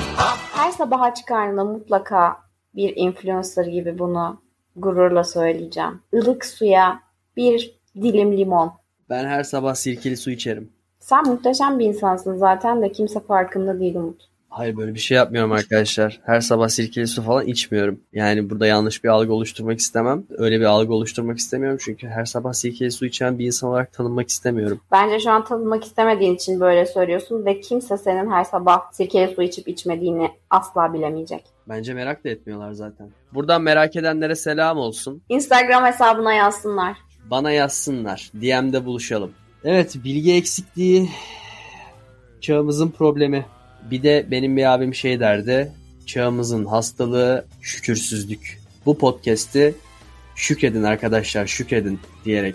Her 0.53 0.71
sabah 0.71 1.01
aç 1.01 1.25
karnına 1.25 1.65
mutlaka 1.65 2.37
bir 2.75 2.97
influencer 2.97 3.65
gibi 3.65 3.99
bunu 3.99 4.43
gururla 4.77 5.25
söyleyeceğim. 5.25 6.03
Ilık 6.13 6.45
suya 6.47 7.01
bir 7.37 7.81
dilim 7.95 8.37
limon. 8.37 8.73
Ben 9.11 9.25
her 9.25 9.43
sabah 9.43 9.75
sirkeli 9.75 10.17
su 10.17 10.31
içerim. 10.31 10.73
Sen 11.05 11.29
muhteşem 11.29 11.79
bir 11.79 11.85
insansın 11.85 12.37
zaten 12.37 12.83
de 12.83 12.93
kimse 12.93 13.21
farkında 13.21 13.81
değil 13.81 13.95
Umut. 13.95 14.23
Hayır 14.49 14.77
böyle 14.77 14.95
bir 14.95 14.99
şey 14.99 15.17
yapmıyorum 15.17 15.53
arkadaşlar. 15.53 16.21
Her 16.25 16.41
sabah 16.41 16.69
sirkeli 16.69 17.07
su 17.07 17.23
falan 17.23 17.47
içmiyorum. 17.47 18.01
Yani 18.13 18.51
burada 18.51 18.67
yanlış 18.67 19.05
bir 19.05 19.09
algı 19.09 19.33
oluşturmak 19.33 19.79
istemem. 19.79 20.25
Öyle 20.31 20.61
bir 20.61 20.65
algı 20.65 20.95
oluşturmak 20.95 21.39
istemiyorum. 21.39 21.79
Çünkü 21.81 22.09
her 22.09 22.25
sabah 22.25 22.53
sirkeli 22.53 22.91
su 22.91 23.07
içen 23.07 23.39
bir 23.39 23.47
insan 23.47 23.71
olarak 23.71 23.93
tanınmak 23.93 24.29
istemiyorum. 24.29 24.81
Bence 24.93 25.21
şu 25.21 25.31
an 25.31 25.45
tanınmak 25.45 25.85
istemediğin 25.85 26.35
için 26.35 26.61
böyle 26.61 26.87
söylüyorsun 26.87 27.45
ve 27.45 27.61
kimse 27.61 27.97
senin 27.97 28.31
her 28.31 28.45
sabah 28.45 28.93
sirkeli 28.93 29.35
su 29.35 29.43
içip 29.43 29.69
içmediğini 29.69 30.31
asla 30.51 30.93
bilemeyecek. 30.93 31.45
Bence 31.69 31.95
merak 31.95 32.25
da 32.25 32.29
etmiyorlar 32.29 32.73
zaten. 32.73 33.09
Buradan 33.35 33.63
merak 33.63 33.97
edenlere 33.97 34.35
selam 34.35 34.79
olsun. 34.79 35.23
Instagram 35.29 35.85
hesabına 35.85 36.33
yazsınlar. 36.33 36.97
Bana 37.31 37.51
yazsınlar. 37.51 38.31
DM'de 38.35 38.85
buluşalım. 38.85 39.31
Evet 39.65 39.97
bilgi 40.05 40.35
eksikliği 40.35 41.11
çağımızın 42.41 42.89
problemi. 42.91 43.47
Bir 43.91 44.03
de 44.03 44.27
benim 44.31 44.57
bir 44.57 44.75
abim 44.75 44.95
şey 44.95 45.21
derdi. 45.21 45.73
Çağımızın 46.07 46.65
hastalığı 46.65 47.45
şükürsüzlük. 47.61 48.61
Bu 48.87 48.99
podcast'i 48.99 49.75
şükredin 50.37 50.83
arkadaşlar 50.83 51.47
şükredin 51.47 52.01
diyerek 52.25 52.55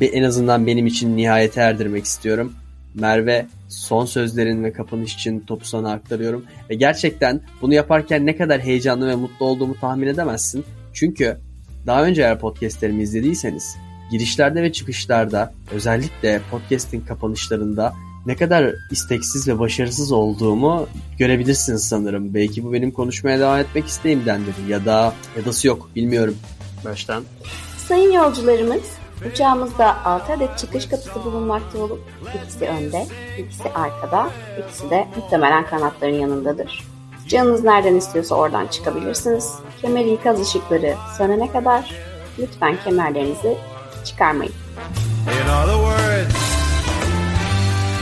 en 0.00 0.22
azından 0.22 0.66
benim 0.66 0.86
için 0.86 1.16
nihayete 1.16 1.60
erdirmek 1.60 2.04
istiyorum. 2.04 2.52
Merve 2.94 3.46
son 3.68 4.06
sözlerin 4.06 4.64
ve 4.64 4.72
kapanış 4.72 5.14
için 5.14 5.40
topu 5.40 5.64
sana 5.64 5.92
aktarıyorum. 5.92 6.44
Ve 6.70 6.74
gerçekten 6.74 7.40
bunu 7.62 7.74
yaparken 7.74 8.26
ne 8.26 8.36
kadar 8.36 8.60
heyecanlı 8.60 9.08
ve 9.08 9.14
mutlu 9.14 9.46
olduğumu 9.46 9.80
tahmin 9.80 10.06
edemezsin. 10.06 10.64
Çünkü 10.92 11.38
daha 11.86 12.04
önce 12.04 12.22
eğer 12.22 12.38
podcastlerimi 12.38 13.02
izlediyseniz 13.02 13.76
girişlerde 14.14 14.62
ve 14.62 14.72
çıkışlarda 14.72 15.52
özellikle 15.72 16.40
podcast'in 16.50 17.00
kapanışlarında 17.00 17.94
ne 18.26 18.36
kadar 18.36 18.74
isteksiz 18.90 19.48
ve 19.48 19.58
başarısız 19.58 20.12
olduğumu 20.12 20.86
görebilirsiniz 21.18 21.88
sanırım. 21.88 22.34
Belki 22.34 22.64
bu 22.64 22.72
benim 22.72 22.90
konuşmaya 22.90 23.40
devam 23.40 23.58
etmek 23.58 23.86
isteğimdendir 23.86 24.54
ya 24.68 24.84
da 24.84 25.14
ya 25.36 25.44
dası 25.44 25.66
yok 25.66 25.90
bilmiyorum. 25.96 26.36
Baştan. 26.84 27.24
Sayın 27.88 28.12
yolcularımız 28.12 28.82
uçağımızda 29.32 30.04
6 30.04 30.32
adet 30.32 30.58
çıkış 30.58 30.86
kapısı 30.86 31.24
bulunmakta 31.24 31.78
olup 31.78 32.00
ikisi 32.34 32.64
önde, 32.64 33.06
ikisi 33.38 33.68
arkada, 33.68 34.30
ikisi 34.64 34.90
de 34.90 35.08
muhtemelen 35.16 35.66
kanatların 35.66 36.14
yanındadır. 36.14 36.84
Canınız 37.28 37.64
nereden 37.64 37.94
istiyorsa 37.94 38.34
oradan 38.34 38.66
çıkabilirsiniz. 38.66 39.52
Kemer 39.82 40.04
ikaz 40.04 40.40
ışıkları 40.40 40.94
sönene 41.18 41.52
kadar 41.52 41.90
lütfen 42.38 42.76
kemerlerinizi 42.84 43.56
çıkarmayın. 44.04 44.52
In 45.26 45.48
other 45.48 45.76
words, 45.76 46.34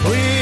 please 0.05 0.42